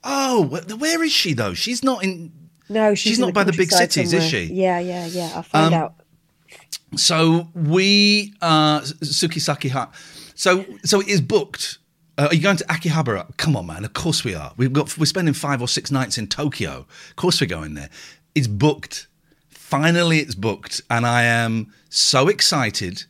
Oh, 0.04 0.46
where 0.78 1.04
is 1.04 1.12
she 1.12 1.34
though? 1.34 1.54
She's 1.54 1.84
not 1.84 2.04
in. 2.04 2.32
No, 2.70 2.94
she's, 2.94 3.12
She's 3.14 3.20
not 3.20 3.34
by 3.34 3.44
the 3.44 3.54
big 3.54 3.72
cities, 3.72 4.14
is 4.14 4.24
she? 4.24 4.44
Yeah, 4.46 4.80
yeah, 4.80 5.06
yeah. 5.08 5.32
I'll 5.36 5.44
find 5.44 5.74
Um, 5.74 5.82
out. 5.82 5.96
So 6.96 7.48
we 7.56 8.34
uh 8.42 8.82
Sukisaki 8.82 9.70
Hut. 9.70 9.94
So 10.36 10.66
so 10.84 11.02
it 11.02 11.08
is 11.08 11.22
booked. 11.22 11.78
Uh, 12.18 12.28
are 12.30 12.36
you 12.36 12.42
going 12.42 12.58
to 12.58 12.66
Akihabara? 12.66 13.36
Come 13.38 13.56
on, 13.56 13.66
man. 13.68 13.86
Of 13.86 13.94
course 13.94 14.24
we 14.24 14.36
are. 14.36 14.54
We've 14.58 14.74
got 14.74 14.98
we're 14.98 15.06
spending 15.06 15.34
five 15.34 15.62
or 15.62 15.68
six 15.68 15.92
nights 15.92 16.18
in 16.18 16.28
Tokyo. 16.28 16.86
Of 17.10 17.16
course 17.16 17.40
we're 17.42 17.48
going 17.48 17.74
there. 17.76 17.90
It's 18.36 18.48
booked. 18.48 19.08
Finally, 19.50 20.20
it's 20.20 20.36
booked, 20.36 20.82
and 20.90 21.06
I 21.06 21.24
am 21.24 21.72
so 21.90 22.28
excited, 22.28 23.04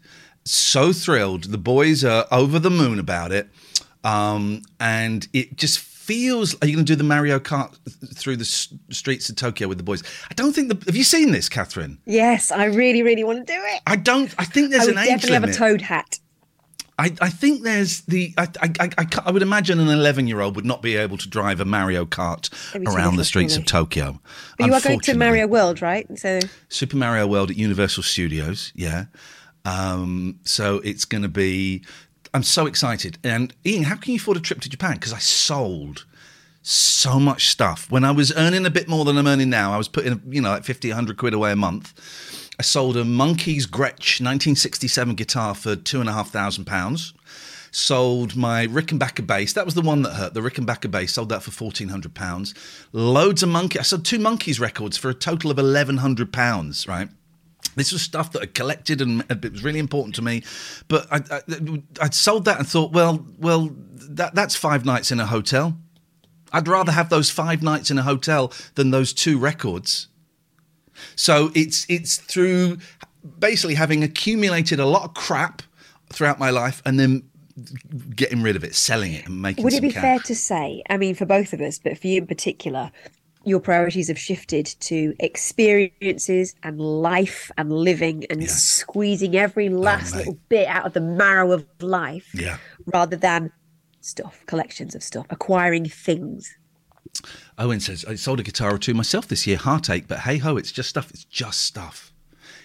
so 0.45 0.93
thrilled. 0.93 1.45
The 1.45 1.57
boys 1.57 2.03
are 2.03 2.25
over 2.31 2.59
the 2.59 2.69
moon 2.69 2.99
about 2.99 3.31
it, 3.31 3.49
um, 4.03 4.61
and 4.79 5.27
it 5.33 5.55
just 5.57 5.79
feels. 5.79 6.55
Are 6.61 6.67
you 6.67 6.75
going 6.75 6.85
to 6.85 6.91
do 6.91 6.95
the 6.95 7.03
Mario 7.03 7.39
Kart 7.39 7.75
through 8.15 8.37
the 8.37 8.43
s- 8.43 8.73
streets 8.89 9.29
of 9.29 9.35
Tokyo 9.35 9.67
with 9.67 9.77
the 9.77 9.83
boys? 9.83 10.03
I 10.29 10.33
don't 10.33 10.53
think. 10.53 10.69
The, 10.69 10.85
have 10.85 10.95
you 10.95 11.03
seen 11.03 11.31
this, 11.31 11.49
Catherine? 11.49 11.99
Yes, 12.05 12.51
I 12.51 12.65
really, 12.65 13.03
really 13.03 13.23
want 13.23 13.45
to 13.45 13.53
do 13.53 13.59
it. 13.59 13.81
I 13.85 13.95
don't. 13.95 14.33
I 14.37 14.45
think 14.45 14.71
there's 14.71 14.83
I 14.83 14.85
would 14.87 14.95
an 14.95 14.99
age 15.03 15.07
definitely 15.21 15.33
have 15.33 15.43
a 15.43 15.53
toad 15.53 15.81
hat. 15.81 16.19
I, 16.97 17.13
I 17.21 17.29
think 17.29 17.63
there's 17.63 18.01
the. 18.01 18.33
I, 18.37 18.47
I, 18.61 18.89
I, 18.97 19.07
I 19.25 19.31
would 19.31 19.41
imagine 19.41 19.79
an 19.79 19.87
11 19.87 20.27
year 20.27 20.41
old 20.41 20.57
would 20.57 20.65
not 20.65 20.81
be 20.81 20.97
able 20.97 21.17
to 21.17 21.29
drive 21.29 21.61
a 21.61 21.65
Mario 21.65 22.03
Kart 22.05 22.49
They'd 22.73 22.79
be 22.79 22.85
too 22.87 22.91
around 22.91 23.15
the 23.15 23.23
streets 23.23 23.55
of. 23.55 23.65
Tokyo. 23.65 24.19
But 24.57 24.67
you 24.67 24.73
are 24.73 24.81
going 24.81 24.99
to. 24.99 25.15
Mario 25.15 25.47
World, 25.47 25.81
right? 25.81 26.05
So 26.19 26.41
Super 26.67 26.97
Mario 26.97 27.25
World 27.25 27.51
at 27.51 27.55
Universal 27.55 28.03
Studios. 28.03 28.73
Yeah. 28.75 29.05
Um, 29.69 30.39
so 30.43 30.77
it's 30.83 31.05
going 31.05 31.21
to 31.21 31.29
be. 31.29 31.83
I'm 32.33 32.43
so 32.43 32.65
excited. 32.65 33.17
And 33.23 33.53
Ian, 33.65 33.83
how 33.83 33.95
can 33.95 34.13
you 34.13 34.17
afford 34.17 34.37
a 34.37 34.39
trip 34.39 34.61
to 34.61 34.69
Japan? 34.69 34.93
Because 34.93 35.13
I 35.13 35.19
sold 35.19 36.05
so 36.61 37.19
much 37.19 37.47
stuff. 37.47 37.89
When 37.89 38.03
I 38.03 38.11
was 38.11 38.31
earning 38.35 38.65
a 38.65 38.69
bit 38.69 38.87
more 38.87 39.05
than 39.05 39.17
I'm 39.17 39.27
earning 39.27 39.49
now, 39.49 39.73
I 39.73 39.77
was 39.77 39.87
putting, 39.87 40.21
you 40.27 40.41
know, 40.41 40.49
like 40.49 40.63
50, 40.63 40.89
100 40.89 41.17
quid 41.17 41.33
away 41.33 41.51
a 41.51 41.55
month. 41.55 41.93
I 42.59 42.61
sold 42.61 42.97
a 42.97 43.03
Monkees 43.03 43.65
Gretsch 43.65 44.19
1967 44.19 45.15
guitar 45.15 45.55
for 45.55 45.75
two 45.75 46.01
and 46.01 46.09
a 46.09 46.13
half 46.13 46.29
thousand 46.29 46.65
pounds. 46.65 47.13
Sold 47.71 48.35
my 48.35 48.67
Rickenbacker 48.67 49.25
bass. 49.25 49.53
That 49.53 49.65
was 49.65 49.75
the 49.75 49.81
one 49.81 50.01
that 50.01 50.13
hurt. 50.13 50.33
The 50.33 50.41
Rickenbacker 50.41 50.91
bass. 50.91 51.13
Sold 51.13 51.29
that 51.29 51.43
for 51.43 51.51
fourteen 51.51 51.89
hundred 51.89 52.15
pounds. 52.15 52.55
Loads 52.91 53.43
of 53.43 53.49
monkey. 53.49 53.79
I 53.79 53.83
sold 53.83 54.03
two 54.03 54.17
Monkees 54.17 54.59
records 54.59 54.97
for 54.97 55.09
a 55.09 55.13
total 55.13 55.51
of 55.51 55.59
eleven 55.59 55.97
hundred 55.97 56.33
pounds. 56.33 56.87
Right. 56.87 57.09
This 57.79 57.91
was 57.91 58.01
stuff 58.01 58.31
that 58.33 58.41
I 58.41 58.45
collected 58.45 59.01
and 59.01 59.23
it 59.29 59.51
was 59.51 59.63
really 59.63 59.79
important 59.79 60.15
to 60.15 60.21
me. 60.21 60.43
But 60.87 61.07
I, 61.11 61.21
I, 61.31 61.41
I'd 62.01 62.13
sold 62.13 62.45
that 62.45 62.59
and 62.59 62.67
thought, 62.67 62.91
well, 62.91 63.25
well, 63.39 63.71
that, 64.09 64.35
that's 64.35 64.55
five 64.55 64.85
nights 64.85 65.11
in 65.11 65.19
a 65.19 65.25
hotel. 65.25 65.77
I'd 66.51 66.67
rather 66.67 66.91
have 66.91 67.09
those 67.09 67.29
five 67.29 67.61
nights 67.61 67.91
in 67.91 67.97
a 67.97 68.03
hotel 68.03 68.51
than 68.75 68.91
those 68.91 69.13
two 69.13 69.37
records. 69.37 70.07
So 71.15 71.51
it's 71.55 71.85
it's 71.89 72.17
through 72.17 72.79
basically 73.39 73.75
having 73.75 74.03
accumulated 74.03 74.79
a 74.79 74.85
lot 74.85 75.03
of 75.03 75.13
crap 75.13 75.61
throughout 76.11 76.39
my 76.39 76.49
life 76.49 76.81
and 76.85 76.99
then 76.99 77.23
getting 78.15 78.41
rid 78.41 78.55
of 78.55 78.63
it, 78.63 78.75
selling 78.75 79.13
it, 79.13 79.25
and 79.25 79.41
making. 79.41 79.63
would 79.63 79.73
it 79.73 79.81
be 79.81 79.91
cash. 79.91 80.01
fair 80.01 80.19
to 80.19 80.35
say, 80.35 80.83
I 80.89 80.97
mean, 80.97 81.15
for 81.15 81.25
both 81.25 81.53
of 81.53 81.61
us, 81.61 81.79
but 81.79 81.97
for 81.97 82.07
you 82.07 82.19
in 82.19 82.27
particular, 82.27 82.91
your 83.49 83.59
priorities 83.59 84.07
have 84.07 84.19
shifted 84.19 84.65
to 84.81 85.13
experiences 85.19 86.55
and 86.63 86.79
life 86.79 87.51
and 87.57 87.71
living 87.71 88.25
and 88.29 88.41
Yes. 88.41 88.63
squeezing 88.63 89.35
every 89.35 89.67
oh, 89.69 89.77
last 89.77 90.13
mate. 90.13 90.19
little 90.19 90.39
bit 90.49 90.67
out 90.67 90.85
of 90.85 90.93
the 90.93 91.01
marrow 91.01 91.51
of 91.51 91.65
life 91.81 92.29
Yeah. 92.33 92.57
rather 92.85 93.15
than 93.15 93.51
stuff, 94.01 94.43
collections 94.45 94.95
of 94.95 95.03
stuff, 95.03 95.25
acquiring 95.29 95.85
things. 95.89 96.55
Owen 97.57 97.79
says, 97.79 98.05
I 98.05 98.15
sold 98.15 98.39
a 98.39 98.43
guitar 98.43 98.73
or 98.75 98.77
two 98.77 98.93
myself 98.93 99.27
this 99.27 99.45
year, 99.47 99.57
heartache, 99.57 100.07
but 100.07 100.19
hey 100.19 100.37
ho, 100.37 100.55
it's 100.57 100.71
just 100.71 100.89
stuff. 100.89 101.09
It's 101.11 101.25
just 101.25 101.61
stuff. 101.61 102.13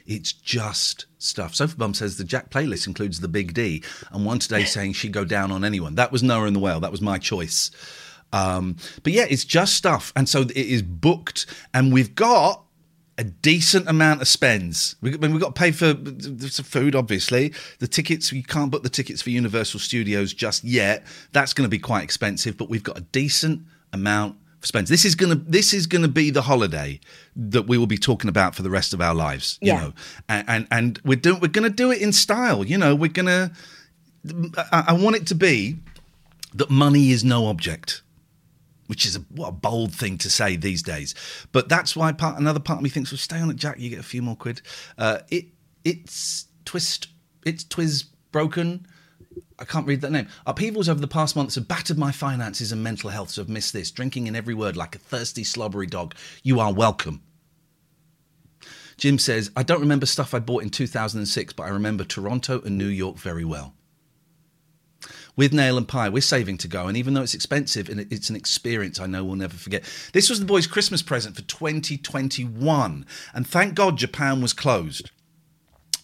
It's 0.06 0.32
just 0.32 1.06
stuff. 1.18 1.54
Sofa 1.54 1.76
Bum 1.76 1.94
says 1.94 2.18
the 2.18 2.24
Jack 2.24 2.50
playlist 2.50 2.86
includes 2.86 3.20
the 3.20 3.28
Big 3.28 3.54
D, 3.54 3.82
and 4.12 4.26
one 4.26 4.38
today 4.38 4.64
saying 4.76 4.92
she'd 4.92 5.12
go 5.12 5.24
down 5.24 5.50
on 5.50 5.64
anyone. 5.64 5.94
That 5.94 6.12
was 6.12 6.22
Noah 6.22 6.44
and 6.46 6.54
the 6.54 6.60
Whale. 6.60 6.80
That 6.80 6.92
was 6.92 7.00
my 7.00 7.18
choice. 7.18 7.70
Um, 8.34 8.76
but 9.02 9.12
yeah, 9.12 9.26
it's 9.30 9.44
just 9.44 9.74
stuff. 9.74 10.12
And 10.16 10.28
so 10.28 10.42
it 10.42 10.56
is 10.56 10.82
booked, 10.82 11.46
and 11.72 11.92
we've 11.92 12.14
got 12.14 12.62
a 13.16 13.22
decent 13.24 13.88
amount 13.88 14.20
of 14.22 14.26
spends. 14.28 14.96
We, 15.00 15.14
I 15.14 15.18
mean, 15.18 15.32
we've 15.32 15.40
got 15.40 15.54
to 15.54 15.58
pay 15.58 15.70
for 15.70 15.92
the 15.92 16.48
food, 16.64 16.96
obviously. 16.96 17.52
The 17.78 17.86
tickets, 17.86 18.32
you 18.32 18.42
can't 18.42 18.70
book 18.72 18.82
the 18.82 18.88
tickets 18.88 19.22
for 19.22 19.30
Universal 19.30 19.78
Studios 19.80 20.34
just 20.34 20.64
yet. 20.64 21.04
That's 21.32 21.52
going 21.52 21.64
to 21.64 21.70
be 21.70 21.78
quite 21.78 22.02
expensive, 22.02 22.56
but 22.56 22.68
we've 22.68 22.82
got 22.82 22.98
a 22.98 23.02
decent 23.02 23.62
amount 23.92 24.36
of 24.60 24.66
spends. 24.66 24.90
This 24.90 25.04
is 25.04 25.14
going 25.14 25.30
to 25.38 25.44
this 25.48 25.72
is 25.72 25.86
going 25.86 26.02
to 26.02 26.08
be 26.08 26.30
the 26.30 26.42
holiday 26.42 26.98
that 27.36 27.68
we 27.68 27.78
will 27.78 27.86
be 27.86 27.98
talking 27.98 28.28
about 28.28 28.56
for 28.56 28.62
the 28.62 28.70
rest 28.70 28.92
of 28.92 29.00
our 29.00 29.14
lives. 29.14 29.58
You 29.62 29.72
Yeah. 29.74 29.80
know, 29.80 29.92
and 30.28 30.48
and, 30.48 30.66
and 30.72 31.00
we're 31.04 31.14
doing 31.26 31.38
we're 31.40 31.48
going 31.48 31.70
to 31.70 31.76
do 31.84 31.92
it 31.92 32.02
in 32.02 32.12
style. 32.12 32.64
You 32.66 32.78
know, 32.78 32.96
we're 32.96 33.12
going 33.12 33.26
to. 33.26 33.52
I, 34.72 34.84
I 34.88 34.92
want 34.94 35.14
it 35.16 35.26
to 35.28 35.34
be 35.36 35.76
that 36.54 36.70
money 36.70 37.10
is 37.10 37.22
no 37.22 37.46
object 37.46 38.02
which 38.86 39.06
is 39.06 39.16
a, 39.16 39.20
what 39.30 39.48
a 39.48 39.52
bold 39.52 39.92
thing 39.92 40.18
to 40.18 40.30
say 40.30 40.56
these 40.56 40.82
days. 40.82 41.14
But 41.52 41.68
that's 41.68 41.96
why 41.96 42.12
part 42.12 42.38
another 42.38 42.60
part 42.60 42.78
of 42.78 42.82
me 42.82 42.90
thinks, 42.90 43.12
well, 43.12 43.18
stay 43.18 43.38
on 43.38 43.50
it, 43.50 43.56
Jack. 43.56 43.78
You 43.78 43.90
get 43.90 43.98
a 43.98 44.04
few 44.04 44.22
more 44.22 44.36
quid. 44.36 44.62
Uh, 44.98 45.20
it 45.30 45.46
it's 45.84 46.46
twist. 46.64 47.08
It's 47.44 47.64
twiz 47.64 48.04
broken. 48.32 48.86
I 49.58 49.64
can't 49.64 49.86
read 49.86 50.00
that 50.00 50.10
name. 50.10 50.28
Upheavals 50.46 50.88
over 50.88 51.00
the 51.00 51.08
past 51.08 51.36
months 51.36 51.54
have 51.54 51.68
battered 51.68 51.98
my 51.98 52.12
finances 52.12 52.72
and 52.72 52.82
mental 52.82 53.10
health, 53.10 53.30
so 53.30 53.42
I've 53.42 53.48
missed 53.48 53.72
this. 53.72 53.90
Drinking 53.90 54.26
in 54.26 54.34
every 54.34 54.54
word 54.54 54.76
like 54.76 54.94
a 54.94 54.98
thirsty, 54.98 55.44
slobbery 55.44 55.86
dog. 55.86 56.14
You 56.42 56.60
are 56.60 56.72
welcome. 56.72 57.22
Jim 58.96 59.18
says, 59.18 59.50
I 59.56 59.62
don't 59.62 59.80
remember 59.80 60.06
stuff 60.06 60.34
I 60.34 60.38
bought 60.38 60.62
in 60.62 60.70
2006, 60.70 61.52
but 61.52 61.64
I 61.64 61.68
remember 61.68 62.04
Toronto 62.04 62.60
and 62.62 62.78
New 62.78 62.86
York 62.86 63.16
very 63.16 63.44
well 63.44 63.74
with 65.36 65.52
nail 65.52 65.76
and 65.76 65.88
pie. 65.88 66.08
We're 66.08 66.20
saving 66.22 66.58
to 66.58 66.68
go, 66.68 66.86
and 66.86 66.96
even 66.96 67.14
though 67.14 67.22
it's 67.22 67.34
expensive, 67.34 67.88
and 67.88 68.00
it's 68.12 68.30
an 68.30 68.36
experience 68.36 69.00
I 69.00 69.06
know 69.06 69.24
we'll 69.24 69.36
never 69.36 69.56
forget. 69.56 69.82
This 70.12 70.30
was 70.30 70.40
the 70.40 70.46
boys' 70.46 70.66
Christmas 70.66 71.02
present 71.02 71.36
for 71.36 71.42
2021, 71.42 73.06
and 73.34 73.46
thank 73.46 73.74
God 73.74 73.96
Japan 73.98 74.40
was 74.40 74.52
closed 74.52 75.10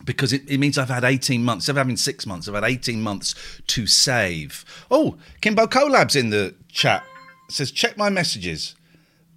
because 0.04 0.32
it, 0.32 0.48
it 0.48 0.58
means 0.58 0.78
I've 0.78 0.88
had 0.88 1.04
18 1.04 1.44
months. 1.44 1.64
Instead 1.64 1.72
of 1.72 1.76
having 1.78 1.96
six 1.96 2.26
months, 2.26 2.48
I've 2.48 2.54
had 2.54 2.64
18 2.64 3.00
months 3.02 3.34
to 3.68 3.86
save. 3.86 4.64
Oh, 4.90 5.16
Kimbo 5.40 5.66
Collab's 5.66 6.16
in 6.16 6.30
the 6.30 6.54
chat. 6.68 7.04
says 7.48 7.70
check 7.70 7.96
my 7.96 8.10
messages. 8.10 8.74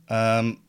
Um, 0.09 0.59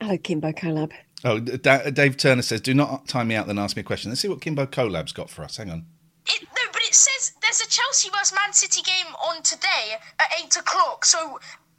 Hello, 0.00 0.16
Kimbo 0.18 0.52
Collab. 0.52 0.92
Oh, 1.24 1.40
Da- 1.40 1.90
Dave 1.90 2.16
Turner 2.16 2.42
says, 2.42 2.60
do 2.60 2.72
not 2.74 3.08
time 3.08 3.28
me 3.28 3.34
out, 3.34 3.46
then 3.48 3.58
ask 3.58 3.76
me 3.76 3.80
a 3.80 3.84
question. 3.84 4.10
Let's 4.10 4.20
see 4.20 4.28
what 4.28 4.40
Kimbo 4.40 4.66
Collab's 4.66 5.12
got 5.12 5.28
for 5.30 5.42
us. 5.42 5.56
Hang 5.56 5.70
on. 5.70 5.86
It, 6.26 6.42
no, 6.42 6.48
but 6.67 6.67
it 6.88 6.94
says 6.94 7.32
there's 7.42 7.60
a 7.60 7.68
Chelsea 7.68 8.08
vs 8.10 8.32
Man 8.34 8.52
City 8.52 8.82
game 8.82 9.12
on 9.28 9.42
today 9.42 9.96
at 10.18 10.28
eight 10.40 10.56
o'clock. 10.56 11.04
So, 11.04 11.18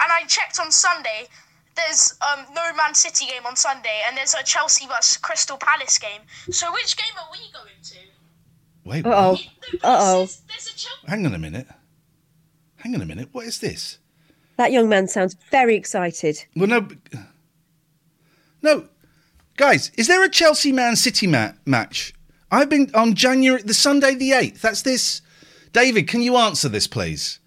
and 0.02 0.12
I 0.12 0.24
checked 0.28 0.60
on 0.60 0.72
Sunday. 0.72 1.28
There's 1.76 2.14
um, 2.22 2.46
no 2.54 2.62
Man 2.76 2.94
City 2.94 3.26
game 3.26 3.46
on 3.46 3.56
Sunday, 3.56 4.02
and 4.08 4.16
there's 4.18 4.34
a 4.34 4.44
Chelsea 4.44 4.86
vs 4.86 5.18
Crystal 5.18 5.58
Palace 5.58 5.98
game. 5.98 6.22
So, 6.52 6.72
which 6.74 6.96
game 6.98 7.16
are 7.18 7.30
we 7.32 7.40
going 7.52 7.82
to? 7.84 7.96
Wait, 8.86 9.06
Uh 9.06 9.10
oh. 9.16 9.32
what? 9.32 9.40
No, 9.42 9.52
but 9.62 9.74
it 9.74 9.84
Uh 9.84 9.98
oh. 10.00 10.26
says 10.26 10.42
There's 10.48 10.68
a 10.68 10.78
Chelsea. 10.78 11.08
hang 11.08 11.26
on 11.26 11.34
a 11.34 11.40
minute. 11.40 11.68
Hang 12.78 12.96
on 12.96 13.02
a 13.02 13.06
minute. 13.06 13.30
What 13.32 13.46
is 13.46 13.60
this? 13.60 13.98
That 14.58 14.72
young 14.72 14.90
man 14.90 15.08
sounds 15.08 15.36
very 15.52 15.76
excited. 15.76 16.46
Well, 16.56 16.68
no, 16.68 16.88
no, 18.62 18.88
guys. 19.58 19.92
Is 19.98 20.08
there 20.08 20.24
a 20.24 20.30
Chelsea 20.30 20.72
Man 20.72 20.96
City 20.96 21.28
ma- 21.28 21.54
match? 21.66 22.14
I've 22.52 22.70
been 22.70 22.92
on 22.94 23.14
January 23.14 23.62
the 23.62 23.74
Sunday 23.74 24.16
the 24.16 24.34
eighth. 24.34 24.62
That's 24.62 24.82
this. 24.82 25.22
David, 25.72 26.08
can 26.08 26.22
you 26.22 26.36
answer 26.36 26.68
this, 26.68 26.88
please? 26.88 27.40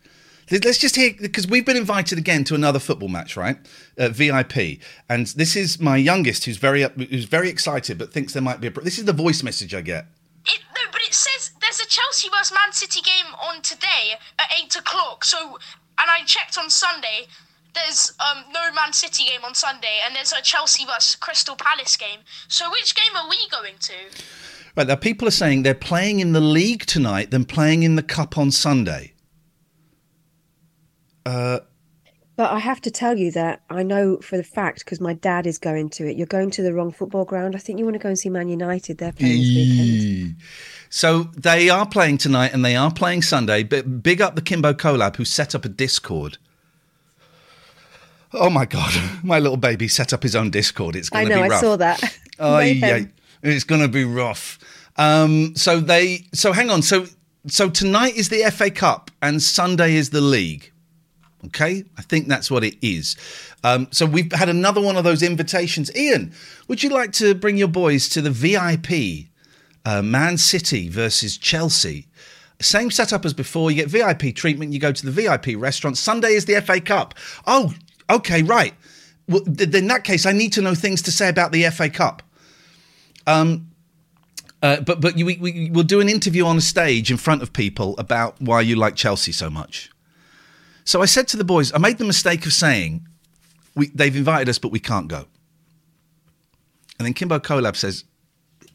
Let's 0.51 0.79
just 0.79 0.97
hear 0.97 1.15
because 1.19 1.47
we've 1.47 1.65
been 1.65 1.77
invited 1.77 2.19
again 2.19 2.45
to 2.45 2.55
another 2.55 2.79
football 2.79 3.09
match, 3.09 3.37
right? 3.37 3.57
Uh, 3.97 4.09
VIP, 4.11 4.81
and 5.09 5.27
this 5.29 5.57
is 5.57 5.81
my 5.81 5.97
youngest, 5.97 6.45
who's 6.45 6.59
very 6.59 6.83
who's 6.83 7.25
very 7.25 7.49
excited, 7.49 7.97
but 7.97 8.13
thinks 8.13 8.33
there 8.33 8.43
might 8.43 8.61
be 8.61 8.67
a. 8.67 8.71
This 8.71 8.99
is 8.99 9.07
the 9.07 9.13
voice 9.13 9.43
message 9.43 9.75
I 9.75 9.81
get. 9.81 10.07
It, 10.47 10.61
no, 10.75 10.83
but 10.91 11.01
it 11.01 11.15
says 11.15 11.53
there's 11.61 11.81
a 11.81 11.87
Chelsea 11.87 12.29
vs 12.29 12.53
Man 12.53 12.73
City 12.73 13.01
game 13.01 13.33
on 13.43 13.63
today 13.63 14.19
at 14.39 14.51
eight 14.61 14.77
o'clock. 14.77 15.25
So, 15.25 15.39
and 15.99 16.11
I 16.11 16.25
checked 16.27 16.59
on 16.59 16.69
Sunday. 16.69 17.29
There's 17.75 18.13
um, 18.21 18.45
no 18.53 18.73
Man 18.75 18.93
City 18.93 19.25
game 19.25 19.45
on 19.45 19.55
Sunday, 19.55 20.01
and 20.05 20.15
there's 20.15 20.33
a 20.33 20.43
Chelsea 20.43 20.85
vs 20.85 21.17
Crystal 21.17 21.57
Palace 21.57 21.97
game. 21.97 22.21
So, 22.49 22.71
which 22.71 22.95
game 22.95 23.17
are 23.17 23.29
we 23.29 23.49
going 23.49 23.77
to? 23.81 23.95
Right 24.77 24.87
now, 24.87 24.97
people 24.97 25.29
are 25.29 25.33
saying 25.33 25.63
they're 25.63 25.75
playing 25.75 26.21
in 26.21 26.33
the 26.33 26.41
league 26.41 26.87
tonight, 26.87 27.31
than 27.31 27.45
playing 27.45 27.83
in 27.83 27.97
the 27.97 28.03
cup 28.03 28.39
on 28.39 28.51
Sunday. 28.51 29.13
Uh, 31.27 31.61
but 32.37 32.51
I 32.51 32.59
have 32.59 32.81
to 32.83 32.91
tell 32.91 33.19
you 33.19 33.31
that 33.33 33.63
I 33.69 33.83
know 33.83 34.17
for 34.19 34.39
the 34.39 34.43
fact 34.43 34.85
because 34.85 35.01
my 35.01 35.13
dad 35.13 35.47
is 35.47 35.59
going 35.59 35.91
to 35.91 36.09
it. 36.09 36.17
You're 36.17 36.27
going 36.27 36.51
to 36.53 36.63
the 36.63 36.73
wrong 36.73 36.91
football 36.91 37.25
ground. 37.25 37.55
I 37.55 37.59
think 37.59 37.79
you 37.79 37.85
want 37.85 37.95
to 37.95 37.99
go 37.99 38.09
and 38.09 38.19
see 38.19 38.31
Man 38.31 38.49
United. 38.49 38.99
They're 38.99 39.13
playing 39.13 39.39
this 39.39 39.49
weekend. 39.49 40.37
So 40.89 41.25
they 41.37 41.69
are 41.69 41.87
playing 41.87 42.19
tonight 42.19 42.53
and 42.55 42.65
they 42.65 42.75
are 42.75 42.91
playing 42.91 43.23
Sunday. 43.23 43.63
But 43.63 44.03
big 44.03 44.23
up 44.23 44.35
the 44.35 44.43
Kimbo 44.43 44.73
Collab 44.73 45.17
who 45.17 45.25
set 45.27 45.55
up 45.55 45.67
a 45.67 45.69
Discord. 45.69 46.39
Oh 48.33 48.49
my 48.49 48.65
God, 48.65 48.93
my 49.23 49.39
little 49.39 49.59
baby 49.59 49.87
set 49.87 50.15
up 50.15 50.23
his 50.23 50.35
own 50.35 50.51
Discord. 50.51 50.97
It's 50.97 51.11
I 51.13 51.25
going 51.25 51.29
to 51.29 51.37
know. 51.37 51.43
be 51.43 51.49
rough. 51.51 51.59
I 51.59 51.61
saw 51.61 51.77
that. 51.77 52.19
Oh, 52.39 52.59
yeah. 52.59 53.05
It's 53.43 53.65
going 53.65 53.81
to 53.81 53.89
be 53.89 54.05
rough. 54.05 54.59
Um, 54.97 55.55
so 55.57 55.81
they, 55.81 56.27
so 56.33 56.53
hang 56.53 56.71
on. 56.71 56.83
So, 56.83 57.07
so 57.47 57.69
tonight 57.71 58.17
is 58.17 58.29
the 58.29 58.51
FA 58.51 58.71
Cup 58.71 59.11
and 59.21 59.43
Sunday 59.43 59.95
is 59.95 60.11
the 60.11 60.21
league. 60.21 60.73
Okay, 61.47 61.83
I 61.99 62.03
think 62.03 62.29
that's 62.29 62.53
what 62.53 62.63
it 62.63 62.77
is. 62.87 63.17
Um, 63.65 63.89
so 63.91 64.07
we've 64.07 64.31
had 64.31 64.49
another 64.49 64.81
one 64.81 64.97
of 64.97 65.03
those 65.03 65.25
invitations. 65.25 65.95
Ian, 65.97 66.33
would 66.69 66.85
you 66.85 66.91
like 66.91 67.13
to 67.15 67.35
bring 67.35 67.57
your 67.57 67.69
boys 67.69 68.09
to 68.11 68.23
the 68.23 68.31
VIP 68.31 69.27
uh, 69.85 70.03
Man 70.03 70.39
City 70.39 70.89
versus 70.89 71.37
Chelsea 71.37 72.07
Same 72.61 72.93
setup 72.93 73.25
as 73.25 73.35
before. 73.35 73.73
You 73.73 73.85
get 73.85 73.89
VIP 73.89 74.35
treatment. 74.37 74.73
You 74.73 74.79
go 74.79 74.93
to 74.93 75.05
the 75.05 75.11
VIP 75.11 75.61
restaurant. 75.61 75.99
Sunday 75.99 76.35
is 76.35 76.45
the 76.45 76.61
FA 76.61 76.81
Cup. 76.81 77.15
Oh, 77.45 77.75
okay, 78.09 78.43
right. 78.45 78.75
Well, 79.29 79.41
th- 79.41 79.75
in 79.75 79.89
that 79.89 80.05
case, 80.05 80.27
I 80.27 80.33
need 80.33 80.53
to 80.53 80.63
know 80.63 80.77
things 80.77 81.03
to 81.03 81.11
say 81.11 81.29
about 81.29 81.51
the 81.51 81.69
FA 81.71 81.91
Cup. 81.91 82.23
Um, 83.27 83.69
uh, 84.63 84.81
but 84.81 85.01
but 85.01 85.19
you, 85.19 85.27
we, 85.27 85.37
we, 85.37 85.71
we'll 85.71 85.85
do 85.85 86.01
an 86.01 86.09
interview 86.09 86.47
on 86.47 86.57
a 86.57 86.61
stage 86.61 87.11
in 87.11 87.17
front 87.17 87.43
of 87.43 87.53
people 87.53 87.97
about 87.99 88.41
why 88.41 88.61
you 88.61 88.77
like 88.77 88.95
Chelsea 88.95 89.33
so 89.33 89.51
much. 89.51 89.91
So 90.85 91.03
I 91.03 91.07
said 91.07 91.29
to 91.29 91.37
the 91.37 91.45
boys, 91.45 91.73
I 91.73 91.79
made 91.79 91.99
the 91.99 92.05
mistake 92.05 92.47
of 92.47 92.53
saying, 92.53 93.07
we, 93.75 93.89
they've 93.89 94.15
invited 94.15 94.49
us, 94.49 94.59
but 94.59 94.73
we 94.73 94.81
can't 94.81 95.09
go. 95.09 95.27
And 96.99 97.07
then 97.07 97.15
Kimbo 97.15 97.39
Collab 97.39 97.77
says, 97.77 98.05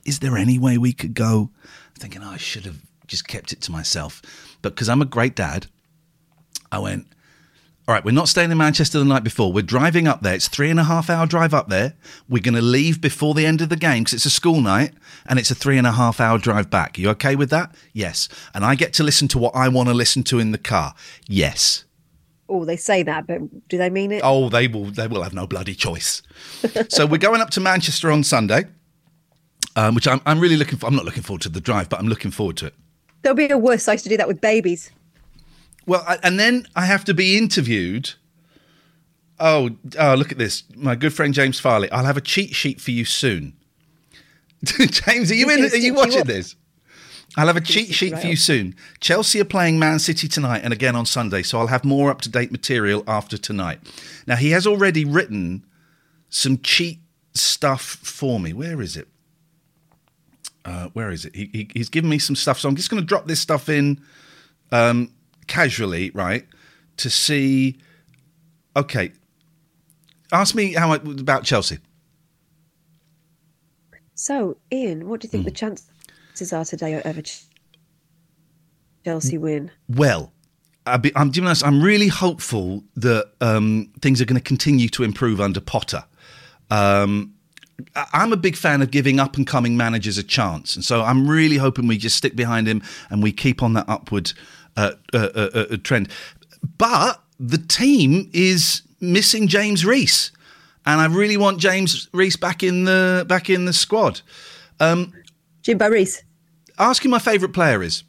Is 0.06 0.20
there 0.20 0.38
any 0.38 0.60
way 0.60 0.78
we 0.78 0.94
could 0.94 1.14
go? 1.14 1.52
I'm 1.64 2.00
thinking, 2.00 2.24
oh, 2.24 2.32
I 2.32 2.38
should 2.38 2.66
have 2.66 2.82
just 3.08 3.28
kept 3.28 3.54
it 3.54 3.62
to 3.62 3.72
myself. 3.72 4.22
But 4.62 4.76
because 4.76 4.90
I'm 4.90 5.02
a 5.02 5.06
great 5.06 5.36
dad, 5.36 5.68
I 6.72 6.80
went, 6.80 7.08
all 7.88 7.94
right, 7.94 8.04
we're 8.04 8.12
not 8.12 8.28
staying 8.28 8.52
in 8.52 8.58
Manchester 8.58 9.00
the 9.00 9.06
night 9.06 9.24
before. 9.24 9.54
We're 9.54 9.62
driving 9.62 10.10
up 10.10 10.22
there. 10.22 10.36
It's 10.36 10.50
three 10.50 10.70
and 10.70 10.78
a 10.78 10.84
half 10.84 11.10
hour 11.10 11.26
drive 11.26 11.54
up 11.54 11.70
there. 11.70 11.94
We're 12.28 12.44
going 12.44 12.56
to 12.56 12.62
leave 12.62 13.00
before 13.00 13.34
the 13.34 13.46
end 13.46 13.62
of 13.62 13.70
the 13.70 13.78
game 13.78 14.04
because 14.04 14.16
it's 14.16 14.26
a 14.26 14.30
school 14.30 14.60
night 14.60 14.92
and 15.26 15.40
it's 15.40 15.52
a 15.52 15.56
three 15.56 15.78
and 15.78 15.88
a 15.88 15.94
half 15.94 16.20
hour 16.20 16.38
drive 16.38 16.70
back. 16.70 16.98
You 16.98 17.10
okay 17.12 17.38
with 17.38 17.50
that? 17.52 17.74
Yes. 17.94 18.28
And 18.54 18.66
I 18.66 18.76
get 18.76 18.92
to 18.94 19.04
listen 19.04 19.30
to 19.30 19.38
what 19.38 19.56
I 19.56 19.70
want 19.70 19.88
to 19.88 19.96
listen 19.96 20.24
to 20.24 20.38
in 20.38 20.52
the 20.52 20.58
car. 20.58 20.96
Yes. 21.30 21.86
Oh, 22.50 22.66
they 22.66 22.76
say 22.76 23.04
that, 23.04 23.26
but 23.26 23.40
do 23.70 23.78
they 23.78 23.90
mean 23.90 24.12
it? 24.12 24.20
Oh, 24.22 24.50
they 24.50 24.68
will. 24.68 24.86
They 24.86 25.08
will 25.08 25.24
have 25.24 25.34
no 25.34 25.48
bloody 25.48 25.74
choice. 25.74 26.22
so 26.90 27.06
we're 27.06 27.18
going 27.18 27.40
up 27.40 27.52
to 27.52 27.62
Manchester 27.62 28.12
on 28.12 28.22
Sunday, 28.22 28.66
um, 29.78 29.96
which 29.96 30.10
I'm, 30.10 30.20
I'm 30.26 30.42
really 30.42 30.58
looking 30.58 30.78
for. 30.78 30.88
I'm 30.88 30.96
not 30.96 31.06
looking 31.06 31.24
forward 31.24 31.42
to 31.44 31.50
the 31.50 31.62
drive, 31.62 31.88
but 31.88 32.00
I'm 32.00 32.08
looking 32.08 32.32
forward 32.32 32.58
to 32.58 32.66
it. 32.66 32.74
There'll 33.22 33.36
be 33.38 33.50
a 33.50 33.58
worse. 33.58 33.88
I 33.88 33.94
used 33.94 34.04
to 34.04 34.10
do 34.10 34.18
that 34.18 34.28
with 34.28 34.42
babies. 34.42 34.92
Well, 35.88 36.04
I, 36.06 36.20
and 36.22 36.40
then 36.40 36.68
I 36.76 36.86
have 36.86 37.06
to 37.06 37.14
be 37.16 37.38
interviewed. 37.38 38.14
Oh, 39.40 39.72
oh, 39.98 40.14
look 40.16 40.32
at 40.32 40.38
this. 40.38 40.64
My 40.76 40.96
good 40.96 41.14
friend 41.14 41.34
James 41.34 41.60
Farley. 41.60 41.90
I'll 41.92 42.06
have 42.06 42.18
a 42.18 42.22
cheat 42.22 42.54
sheet 42.54 42.80
for 42.80 42.92
you 42.92 43.06
soon. 43.06 43.54
James, 44.64 45.32
are 45.32 45.36
you 45.36 45.50
in? 45.50 45.64
Are 45.64 45.76
you 45.76 45.94
watching 45.94 46.26
this? 46.26 46.56
I'll 47.38 47.48
have 47.48 47.58
a 47.58 47.62
cheat 47.62 47.94
sheet 47.94 48.18
for 48.18 48.26
you 48.26 48.36
soon. 48.36 48.76
Chelsea 49.00 49.40
are 49.40 49.46
playing 49.46 49.78
Man 49.78 50.00
City 50.00 50.28
tonight 50.28 50.62
and 50.64 50.74
again 50.74 50.96
on 50.96 51.06
Sunday, 51.06 51.44
so 51.44 51.60
I'll 51.60 51.68
have 51.68 51.86
more 51.86 52.10
up 52.10 52.22
to 52.22 52.30
date 52.30 52.52
material 52.52 53.04
after 53.08 53.38
tonight. 53.38 53.80
Now, 54.26 54.38
he 54.38 54.50
has 54.52 54.66
already 54.66 55.06
written 55.06 55.64
some 56.30 56.58
cheat 56.58 57.00
stuff 57.36 57.82
for 57.82 58.40
me. 58.40 58.54
Where 58.54 58.82
is 58.82 58.98
it? 58.98 59.08
Uh, 60.66 60.88
where 60.94 61.12
is 61.12 61.26
it? 61.26 61.36
He, 61.36 61.50
he, 61.54 61.70
he's 61.74 61.90
given 61.90 62.10
me 62.10 62.18
some 62.18 62.36
stuff, 62.36 62.60
so 62.60 62.68
I'm 62.68 62.76
just 62.76 62.90
going 62.90 63.02
to 63.02 63.06
drop 63.06 63.28
this 63.28 63.40
stuff 63.40 63.70
in 63.70 64.02
um, 64.72 65.12
casually, 65.48 66.12
right, 66.12 66.46
to 66.98 67.10
see. 67.10 67.78
Okay, 68.76 69.12
ask 70.32 70.54
me 70.56 70.74
how 70.74 70.92
I, 70.92 70.96
about 70.96 71.44
Chelsea. 71.44 71.80
So, 74.14 74.58
Ian, 74.74 75.08
what 75.08 75.22
do 75.22 75.26
you 75.26 75.30
think 75.30 75.46
the 75.46 75.52
chances 75.52 76.52
are 76.52 76.66
today 76.66 77.02
of 77.02 77.24
Ch- 77.24 77.44
Chelsea 79.06 79.38
win? 79.38 79.70
Well, 79.88 80.34
I'll 80.88 80.98
be, 80.98 81.12
I'm, 81.16 81.32
honest, 81.38 81.64
I'm 81.64 81.82
really 81.84 82.08
hopeful 82.08 82.84
that 82.96 83.32
um, 83.42 83.92
things 84.02 84.20
are 84.20 84.26
going 84.26 84.40
to 84.40 84.44
continue 84.44 84.90
to 84.90 85.04
improve 85.04 85.40
under 85.40 85.60
Potter. 85.60 86.04
Um, 86.72 87.36
I- 87.96 88.08
I'm 88.14 88.34
a 88.34 88.38
big 88.38 88.56
fan 88.56 88.82
of 88.82 88.90
giving 88.90 89.20
up 89.20 89.38
and 89.38 89.46
coming 89.46 89.78
managers 89.78 90.18
a 90.18 90.24
chance, 90.24 90.76
and 90.76 90.84
so 90.84 91.04
I'm 91.04 91.30
really 91.30 91.58
hoping 91.58 91.88
we 91.88 91.98
just 91.98 92.18
stick 92.18 92.36
behind 92.36 92.68
him 92.68 92.82
and 93.12 93.22
we 93.22 93.32
keep 93.32 93.62
on 93.62 93.74
that 93.74 93.88
upward 93.88 94.34
uh, 94.78 94.92
uh, 95.14 95.30
uh, 95.36 95.66
uh, 95.72 95.78
trend. 95.84 96.10
But 96.78 97.22
the 97.40 97.58
team 97.58 98.30
is 98.34 98.84
missing 99.02 99.48
James 99.48 99.86
Reese, 99.86 100.32
and 100.86 101.02
I 101.02 101.08
really 101.08 101.38
want 101.38 101.60
James 101.60 102.08
Reese 102.14 102.38
back 102.38 102.64
in 102.64 102.86
the 102.86 103.26
back 103.28 103.50
in 103.50 103.66
the 103.66 103.74
squad. 103.74 104.22
Jimbo 105.62 105.90
Reese. 105.90 106.24
Ask 106.80 107.04
who 107.04 107.10
my 107.10 107.20
favourite 107.20 107.54
player 107.54 107.84
is. 107.84 108.04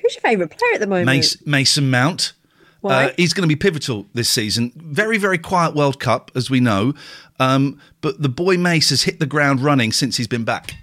Who's 0.00 0.14
your 0.14 0.22
favourite 0.22 0.50
player 0.50 0.74
at 0.74 0.80
the 0.80 0.86
moment? 0.86 1.06
Mason, 1.06 1.40
Mason 1.46 1.90
Mount. 1.90 2.32
Why? 2.80 3.06
Uh, 3.06 3.12
he's 3.16 3.32
going 3.32 3.48
to 3.48 3.48
be 3.48 3.56
pivotal 3.56 4.06
this 4.12 4.28
season. 4.28 4.72
Very, 4.76 5.16
very 5.16 5.38
quiet 5.38 5.74
World 5.74 5.98
Cup, 5.98 6.30
as 6.34 6.50
we 6.50 6.60
know. 6.60 6.92
Um, 7.40 7.80
but 8.02 8.20
the 8.20 8.28
boy 8.28 8.58
Mace 8.58 8.90
has 8.90 9.04
hit 9.04 9.20
the 9.20 9.26
ground 9.26 9.60
running 9.60 9.92
since 9.92 10.18
he's 10.18 10.28
been 10.28 10.44
back. 10.44 10.74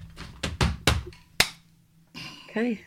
Okay. 2.49 2.81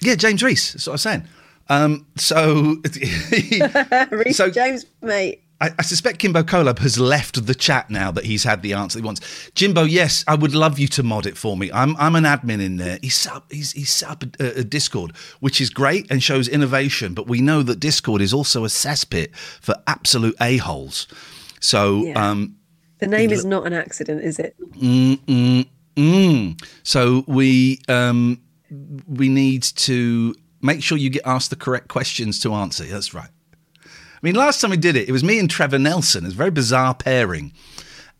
Yeah, 0.00 0.14
James 0.14 0.42
Reese. 0.42 0.72
That's 0.72 0.86
what 0.86 0.92
I 0.92 0.94
was 0.94 1.02
saying. 1.02 1.24
Um, 1.70 2.06
so, 2.16 2.76
Reese 4.10 4.36
So- 4.36 4.50
James, 4.50 4.86
mate. 5.02 5.42
I, 5.60 5.72
I 5.76 5.82
suspect 5.82 6.20
Kimbo 6.20 6.44
Colab 6.44 6.78
has 6.78 7.00
left 7.00 7.44
the 7.44 7.54
chat 7.54 7.90
now 7.90 8.12
that 8.12 8.24
he's 8.24 8.44
had 8.44 8.62
the 8.62 8.74
answer 8.74 9.00
he 9.00 9.04
wants. 9.04 9.50
Jimbo, 9.56 9.82
yes, 9.82 10.22
I 10.28 10.36
would 10.36 10.54
love 10.54 10.78
you 10.78 10.86
to 10.86 11.02
mod 11.02 11.26
it 11.26 11.36
for 11.36 11.56
me. 11.56 11.68
I'm 11.72 11.96
I'm 11.96 12.14
an 12.14 12.22
admin 12.22 12.62
in 12.64 12.76
there. 12.76 13.00
He's 13.02 13.16
set 13.16 13.32
up, 13.32 13.50
he's, 13.52 13.72
he's 13.72 13.90
set 13.90 14.08
up 14.08 14.22
a, 14.38 14.60
a 14.60 14.62
Discord, 14.62 15.16
which 15.40 15.60
is 15.60 15.68
great 15.68 16.08
and 16.12 16.22
shows 16.22 16.46
innovation. 16.46 17.12
But 17.12 17.26
we 17.26 17.40
know 17.40 17.64
that 17.64 17.80
Discord 17.80 18.22
is 18.22 18.32
also 18.32 18.64
a 18.64 18.68
cesspit 18.68 19.34
for 19.34 19.74
absolute 19.88 20.36
a 20.40 20.58
holes. 20.58 21.08
So 21.58 22.04
Yeah. 22.04 22.30
um, 22.30 22.54
The 23.00 23.08
name 23.08 23.32
is 23.32 23.44
not 23.44 23.66
an 23.66 23.72
accident, 23.72 24.22
is 24.22 24.38
it? 24.38 24.54
Mm. 25.96 26.62
So 26.84 27.24
we 27.26 27.80
um, 27.88 28.40
we 28.70 29.28
need 29.28 29.62
to 29.62 30.34
make 30.60 30.82
sure 30.82 30.98
you 30.98 31.10
get 31.10 31.22
asked 31.24 31.50
the 31.50 31.56
correct 31.56 31.88
questions 31.88 32.40
to 32.40 32.54
answer. 32.54 32.84
That's 32.84 33.14
right. 33.14 33.30
I 33.84 34.20
mean, 34.22 34.34
last 34.34 34.60
time 34.60 34.70
we 34.70 34.76
did 34.76 34.96
it, 34.96 35.08
it 35.08 35.12
was 35.12 35.22
me 35.22 35.38
and 35.38 35.48
Trevor 35.48 35.78
Nelson. 35.78 36.24
It 36.24 36.28
was 36.28 36.34
a 36.34 36.38
very 36.38 36.50
bizarre 36.50 36.94
pairing, 36.94 37.52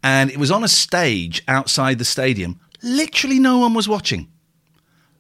and 0.02 0.30
it 0.30 0.38
was 0.38 0.50
on 0.50 0.62
a 0.62 0.68
stage 0.68 1.42
outside 1.48 1.98
the 1.98 2.04
stadium. 2.04 2.61
Literally, 2.82 3.40
no 3.40 3.58
one 3.58 3.74
was 3.74 3.88
watching. 3.88 4.28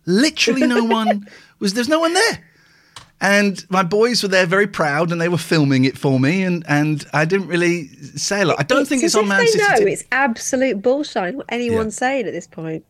Literally, 0.06 0.66
no 0.66 0.84
one 0.84 1.28
was. 1.58 1.74
There's 1.74 1.88
no 1.88 2.00
one 2.00 2.14
there. 2.14 2.44
And 3.20 3.64
my 3.68 3.82
boys 3.82 4.22
were 4.22 4.28
there, 4.28 4.46
very 4.46 4.68
proud, 4.68 5.10
and 5.10 5.20
they 5.20 5.28
were 5.28 5.38
filming 5.38 5.84
it 5.84 5.98
for 5.98 6.20
me. 6.20 6.44
And, 6.44 6.64
and 6.68 7.04
I 7.12 7.24
didn't 7.24 7.48
really 7.48 7.88
say 7.88 8.42
a 8.42 8.44
lot. 8.44 8.60
I 8.60 8.62
don't 8.62 8.86
think 8.86 9.02
it's 9.02 9.16
on 9.16 9.26
Man 9.26 9.44
City. 9.44 9.64
TV. 9.64 9.92
it's 9.92 10.04
absolute 10.12 10.80
bullshit. 10.80 11.34
What 11.34 11.46
anyone's 11.48 11.96
saying 11.96 12.26
at 12.26 12.32
this 12.32 12.46
point. 12.46 12.84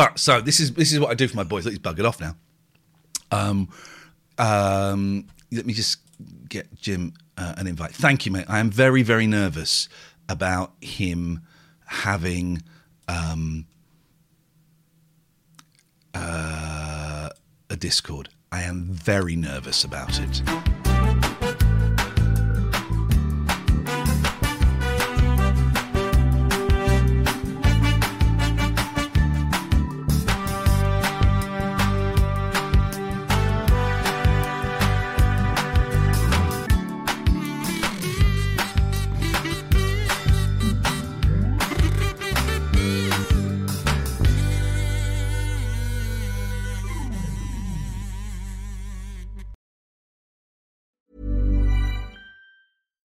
But 0.00 0.18
so 0.18 0.40
this 0.40 0.60
is 0.60 0.72
this 0.72 0.94
is 0.94 0.98
what 0.98 1.10
I 1.10 1.14
do 1.14 1.28
for 1.28 1.36
my 1.36 1.42
boys. 1.42 1.66
Look, 1.66 1.72
he's 1.72 1.78
buggered 1.78 2.08
off 2.08 2.22
now. 2.22 2.34
Um, 3.30 3.68
um, 4.38 5.26
let 5.52 5.66
me 5.66 5.74
just 5.74 5.98
get 6.48 6.74
Jim 6.74 7.12
uh, 7.36 7.56
an 7.58 7.66
invite. 7.66 7.90
Thank 7.90 8.24
you, 8.24 8.32
mate. 8.32 8.46
I 8.48 8.60
am 8.60 8.70
very 8.70 9.02
very 9.02 9.26
nervous 9.26 9.90
about 10.26 10.72
him 10.80 11.42
having 11.84 12.62
um, 13.08 13.66
uh, 16.14 17.28
a 17.68 17.76
Discord. 17.76 18.30
I 18.50 18.62
am 18.62 18.84
very 18.84 19.36
nervous 19.36 19.84
about 19.84 20.18
it. 20.18 20.79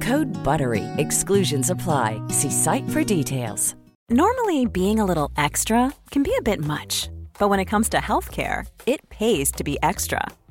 Code 0.00 0.26
BUTTERY. 0.44 0.84
Exclusions 0.98 1.70
apply. 1.70 2.20
See 2.28 2.50
site 2.50 2.88
for 2.90 3.04
details. 3.04 3.76
Normally, 4.10 4.66
being 4.66 5.00
a 5.00 5.04
little 5.04 5.30
extra 5.36 5.92
can 6.10 6.22
be 6.22 6.32
a 6.38 6.42
bit 6.42 6.64
much, 6.64 7.08
but 7.38 7.48
when 7.48 7.60
it 7.60 7.64
comes 7.64 7.88
to 7.88 7.96
healthcare, 7.96 8.66
it 8.86 9.08
pays 9.08 9.50
to 9.52 9.64
be 9.64 9.78
extra. 9.82 10.26